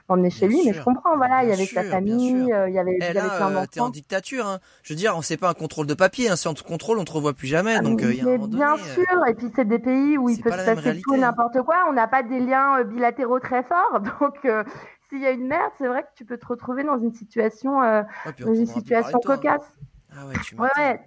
[0.09, 0.61] m'emmener chez lui.
[0.65, 2.97] Mais je comprends, voilà, il y avait sa famille, il y avait, il y avait
[3.01, 3.67] eh plein d'enfants.
[3.71, 4.59] T'es en dictature, hein.
[4.83, 6.29] Je veux dire, on sait pas un contrôle de papier.
[6.29, 6.37] Hein.
[6.37, 7.75] Si on te contrôle, on te revoit plus jamais.
[7.77, 9.27] Ah, donc, il y a un moment bien sûr.
[9.29, 11.77] Et puis c'est des pays où il peut se passer tout n'importe quoi.
[11.89, 14.47] On n'a pas des liens bilatéraux très forts, donc
[15.11, 17.83] s'il y a une merde, c'est vrai que tu peux te retrouver dans une situation,
[17.83, 18.03] euh,
[18.39, 19.79] dans une situation cocasse.
[20.21, 21.01] Ah ouais, tu ouais,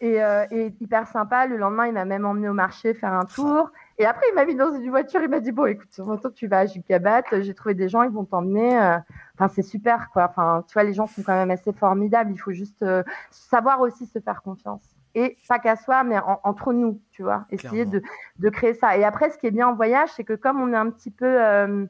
[0.00, 1.46] Et, euh, et, hyper sympa.
[1.46, 3.70] Le lendemain, il m'a même emmené au marché faire un tour.
[3.98, 5.20] Et après, il m'a mis dans une voiture.
[5.22, 8.10] Il m'a dit Bon, écoute, maintenant tu vas à Jukabat, j'ai trouvé des gens, ils
[8.10, 8.78] vont t'emmener.
[8.78, 8.98] Euh.
[9.34, 10.28] Enfin, c'est super, quoi.
[10.30, 12.30] Enfin, tu vois, les gens sont quand même assez formidables.
[12.32, 12.84] Il faut juste
[13.30, 14.82] savoir aussi se faire confiance.
[15.14, 17.46] Et pas qu'à soi, mais entre nous, tu vois.
[17.50, 18.00] Essayer de,
[18.38, 18.96] de, créer ça.
[18.96, 21.10] Et après, ce qui est bien en voyage, c'est que comme on est un petit
[21.10, 21.88] peu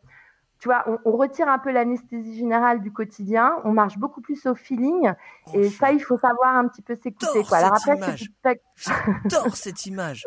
[0.61, 4.54] tu vois, on, retire un peu l'anesthésie générale du quotidien, on marche beaucoup plus au
[4.54, 5.12] feeling,
[5.54, 7.42] et ça, il faut savoir un petit peu s'écouter.
[7.48, 7.58] Quoi.
[7.58, 10.26] Alors après, J'adore cette image.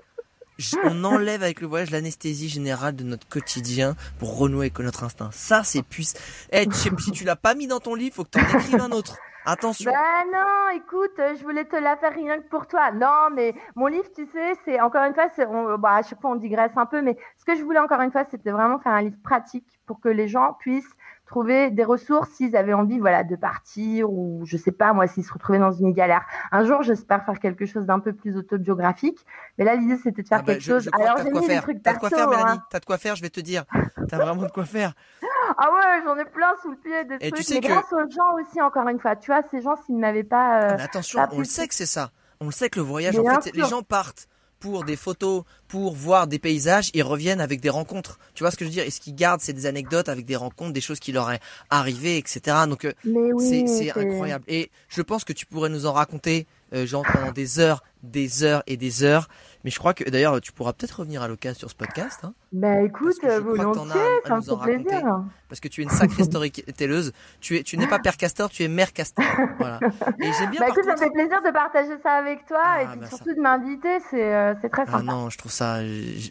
[0.83, 5.29] On enlève avec le voyage l'anesthésie générale de notre quotidien pour renouer avec notre instinct.
[5.31, 6.17] Ça, c'est puissant.
[6.51, 8.91] Eh, si tu l'as pas mis dans ton livre, faut que tu en écrives un
[8.91, 9.17] autre.
[9.45, 9.91] Attention.
[9.91, 12.91] Ben non, écoute, je voulais te la faire rien que pour toi.
[12.91, 15.45] Non, mais mon livre, tu sais, c'est encore une fois, c'est,
[15.79, 18.11] bah, à chaque fois on digresse un peu, mais ce que je voulais encore une
[18.11, 22.29] fois, c'était vraiment faire un livre pratique pour que les gens puissent trouver des ressources
[22.29, 25.71] s'ils avaient envie, voilà, de partir ou je sais pas moi, s'ils se retrouvaient dans
[25.71, 26.25] une galère.
[26.51, 29.19] Un jour, j'espère faire quelque chose d'un peu plus autobiographique,
[29.57, 30.89] mais là l'idée c'était de faire ah bah, quelque chose.
[30.93, 32.63] Alors j'ai mis des trucs T'as de quoi faire, Mélanie hein.
[32.69, 33.65] T'as de quoi faire, je vais te dire.
[34.07, 34.93] T'as vraiment de quoi faire.
[35.57, 37.49] Ah ouais, j'en ai plein sous le pied des trucs.
[37.49, 39.17] mais grâce aux gens aussi, encore une fois.
[39.17, 40.61] Tu vois, ces gens, s'ils ne m'avaient pas.
[40.61, 42.11] Euh, attention, on le sait que c'est ça.
[42.39, 44.27] On le sait que le voyage, en fait, les gens partent
[44.63, 48.17] pour des photos, pour voir des paysages, ils reviennent avec des rencontres.
[48.33, 48.85] Tu vois ce que je veux dire?
[48.85, 51.41] Et ce qu'ils gardent, c'est des anecdotes avec des rencontres, des choses qui leur est
[51.69, 52.55] arrivé, etc.
[52.69, 52.93] Donc euh,
[53.39, 54.45] c'est incroyable.
[54.47, 58.43] Et je pense que tu pourrais nous en raconter, euh, genre pendant des heures, des
[58.43, 59.27] heures et des heures.
[59.63, 62.19] Mais je crois que d'ailleurs, tu pourras peut-être revenir à l'occasion sur ce podcast.
[62.23, 65.23] Hein, bah écoute, volontiers, ça me fait plaisir.
[65.47, 67.13] Parce que tu es une sacrée storytelleuse.
[67.39, 69.23] Tu es, tu n'es pas père castor, tu es mère castor.
[69.57, 69.79] Voilà.
[70.19, 70.59] Et j'aime bien.
[70.59, 73.07] Bah écoute, ça me fait plaisir de partager ça avec toi ah, et puis bah,
[73.07, 73.99] surtout de m'inviter.
[74.09, 74.97] C'est, euh, c'est très ah, sympa.
[74.99, 75.79] Ah non, je trouve ça.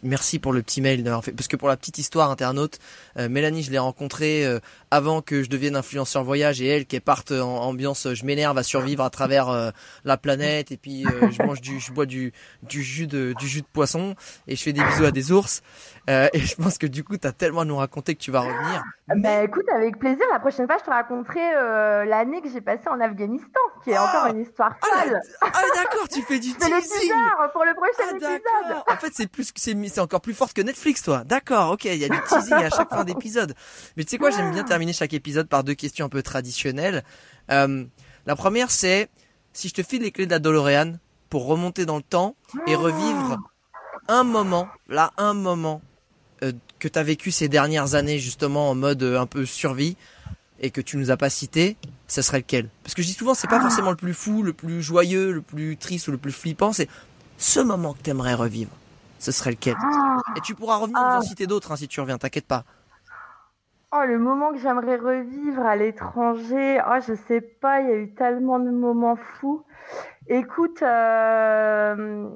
[0.03, 1.31] Merci pour le petit mail d'avoir fait.
[1.31, 2.79] Parce que pour la petite histoire internaute,
[3.17, 4.59] euh, Mélanie, je l'ai rencontrée euh,
[4.91, 8.57] avant que je devienne influenceur voyage et elle qui est parte en ambiance, je m'énerve
[8.57, 9.71] à survivre à travers
[10.05, 13.61] la planète et puis je mange du, je bois du, du jus de du jus
[13.61, 14.15] de poisson
[14.47, 15.61] et je fais des bisous à des ours.
[16.09, 18.29] Euh, et je pense que du coup, tu as tellement à nous raconter que tu
[18.29, 18.83] vas revenir.
[19.07, 20.25] Bah écoute, avec plaisir.
[20.31, 23.97] La prochaine fois, je te raconterai euh, l'année que j'ai passée en Afghanistan, qui est
[23.97, 25.19] encore une histoire ah, folle.
[25.41, 27.11] Ah, d'accord, tu fais du teasing.
[27.53, 28.83] Pour le prochain ah, épisode.
[28.87, 31.23] En fait, c'est plus, c'est encore plus fort que Netflix, toi.
[31.25, 33.55] D'accord, ok, il y a du teasing à chaque fin d'épisode.
[33.95, 37.03] Mais tu sais quoi, j'aime bien terminer chaque épisode par deux questions un peu traditionnelles.
[37.51, 37.85] Euh,
[38.25, 39.09] la première, c'est
[39.53, 40.93] si je te file les clés de la DeLorean,
[41.33, 42.35] pour remonter dans le temps
[42.67, 43.39] et revivre
[44.07, 45.81] un moment, là, un moment
[46.43, 49.97] euh, que tu as vécu ces dernières années justement en mode euh, un peu survie
[50.59, 51.75] et que tu nous as pas cité,
[52.07, 52.69] ce serait lequel?
[52.83, 53.61] Parce que je dis souvent, c'est pas ah.
[53.61, 56.87] forcément le plus fou, le plus joyeux, le plus triste ou le plus flippant, c'est
[57.39, 58.69] ce moment que tu aimerais revivre.
[59.17, 59.73] Ce serait lequel?
[59.81, 60.17] Ah.
[60.37, 61.21] Et tu pourras revenir nous en ah.
[61.23, 62.63] citer d'autres hein, si tu reviens, t'inquiète pas.
[63.95, 67.95] Oh, le moment que j'aimerais revivre à l'étranger, oh, je sais pas, il y a
[67.95, 69.63] eu tellement de moments fous.
[70.27, 72.27] Écoute, euh,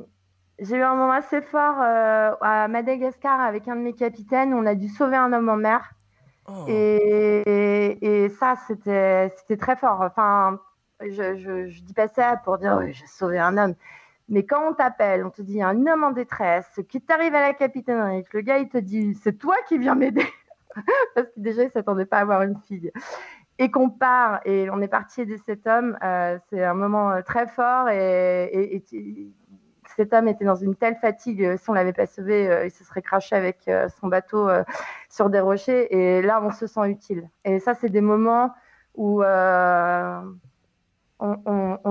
[0.60, 4.54] j'ai eu un moment assez fort euh, à Madagascar avec un de mes capitaines.
[4.54, 5.94] On a dû sauver un homme en mer.
[6.48, 6.66] Oh.
[6.68, 10.02] Et, et, ça, c'était très fort.
[10.02, 10.60] Enfin,
[11.02, 13.74] je, je, je, dis pas ça pour dire oui, j'ai sauvé un homme.
[14.30, 17.54] Mais quand on t'appelle, on te dit un homme en détresse, qui t'arrive à la
[17.56, 20.26] capitainerie, le gars il te dit c'est toi qui viens m'aider,
[21.16, 22.92] parce que déjà il s'attendait pas à avoir une fille
[23.60, 27.22] et qu'on part et on est parti aider cet homme, euh, c'est un moment euh,
[27.22, 28.84] très fort et,
[29.96, 32.84] cet homme était dans une telle fatigue, euh, si on l'avait pas sauvé, il se
[32.84, 33.68] serait craché avec
[34.00, 34.48] son bateau
[35.10, 37.28] sur des rochers et là on se sent utile.
[37.46, 38.54] Et ça c'est des moments
[38.94, 40.38] où on,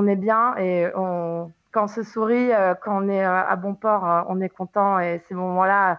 [0.06, 2.50] est bien et quand on se sourit,
[2.82, 5.98] quand on est à bon port, on est content et ces moments-là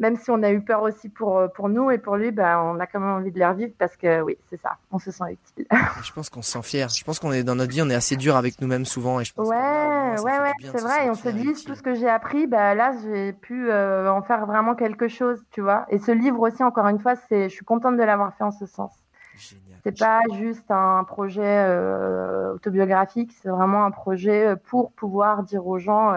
[0.00, 2.58] même si on a eu peur aussi pour, euh, pour nous et pour lui, ben,
[2.58, 5.10] on a quand même envie de les revivre parce que oui, c'est ça, on se
[5.10, 5.66] sent utile.
[6.02, 6.88] je pense qu'on se sent fier.
[6.88, 9.20] Je pense qu'on est dans notre vie, on est assez dur avec nous-mêmes souvent.
[9.20, 11.06] Et je pense ouais, ouais, ouais, c'est vrai.
[11.06, 14.22] Et on se dit, tout ce que j'ai appris, ben, là, j'ai pu euh, en
[14.22, 15.84] faire vraiment quelque chose, tu vois.
[15.90, 18.52] Et ce livre aussi, encore une fois, c'est, je suis contente de l'avoir fait en
[18.52, 18.92] ce sens.
[19.84, 25.78] C'est pas juste un projet euh, autobiographique, c'est vraiment un projet pour pouvoir dire aux
[25.78, 26.12] gens,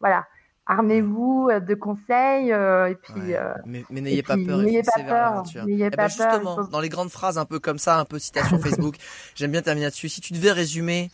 [0.00, 0.24] voilà,
[0.66, 5.44] armez-vous euh, de conseils euh, et puis euh, mais, n'ayez pas peur n'ayez pas peur
[5.66, 8.18] n'ayez eh ben, pas justement dans les grandes phrases un peu comme ça un peu
[8.18, 8.96] citation Facebook
[9.34, 10.08] j'aime bien terminer là-dessus.
[10.08, 11.10] Si tu devais résumer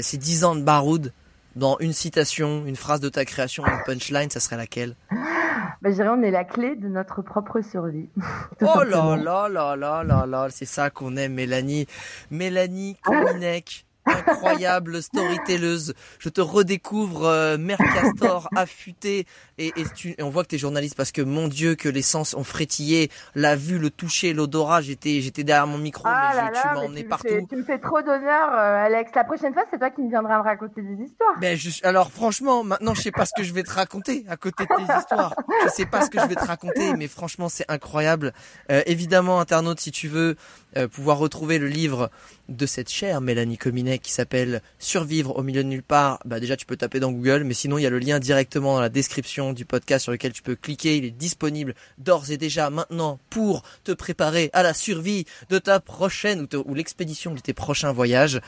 [0.00, 1.12] ces dix ans de Baroud
[1.56, 4.94] dans une citation, une phrase de ta création, une punchline, ça serait laquelle?
[5.10, 8.08] Bah, je dirais on est la clé de notre propre survie.
[8.60, 11.86] oh là là là là là là, c'est ça qu'on aime, Mélanie.
[12.30, 15.94] Mélanie Kominek incroyable storytelleuse.
[16.18, 19.26] Je te redécouvre euh, Mère Castor affûtée
[19.58, 22.02] et, et, tu, on voit que tu es journaliste parce que mon Dieu que les
[22.02, 24.80] sens ont frétillé, la vue, le toucher, l'odorat.
[24.80, 27.28] J'étais j'étais derrière mon micro, ah mais tu m'as emmené partout.
[27.48, 29.12] tu me fais trop d'honneur, euh, Alex.
[29.14, 31.38] La prochaine fois, c'est toi qui me viendras me raconter des histoires.
[31.40, 34.64] Ben alors franchement, maintenant je sais pas ce que je vais te raconter à côté
[34.64, 35.34] de tes histoires.
[35.64, 38.32] Je sais pas ce que je vais te raconter, mais franchement c'est incroyable.
[38.70, 40.36] Euh, évidemment, internaute, si tu veux
[40.76, 42.10] euh, pouvoir retrouver le livre
[42.48, 46.56] de cette chère Mélanie Cominet qui s'appelle Survivre au milieu de nulle part, bah déjà
[46.56, 48.88] tu peux taper dans Google, mais sinon il y a le lien directement dans la
[48.88, 50.96] description du podcast sur lequel tu peux cliquer.
[50.96, 55.80] Il est disponible d'ores et déjà maintenant pour te préparer à la survie de ta
[55.80, 58.40] prochaine ou, ou l'expédition de tes prochains voyages.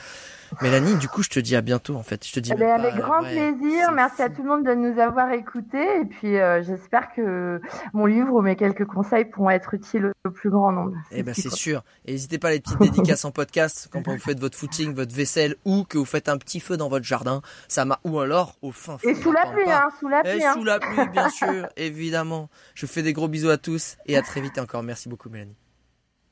[0.61, 2.25] Mélanie, du coup, je te dis à bientôt en fait.
[2.25, 2.51] Je te dis.
[2.53, 3.91] Eh ben, avec grand plaisir.
[3.93, 7.61] Merci à tout le monde de nous avoir écoutés et puis euh, j'espère que
[7.93, 10.95] mon livre ou mes quelques conseils pourront être utiles au plus grand nombre.
[11.11, 11.83] Eh ben c'est sûr.
[12.05, 15.13] Et n'hésitez pas à les petites dédicaces en podcast quand vous faites votre footing, votre
[15.13, 17.41] vaisselle ou que vous faites un petit feu dans votre jardin.
[17.67, 18.97] Ça m'a ou alors au fin.
[19.03, 20.39] Et sous la pluie, hein, sous la pluie.
[20.39, 20.53] Et hein.
[20.53, 22.49] sous la pluie, bien sûr, évidemment.
[22.75, 24.83] Je fais des gros bisous à tous et à très vite encore.
[24.83, 25.55] Merci beaucoup, Mélanie.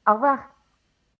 [0.08, 0.55] Au revoir.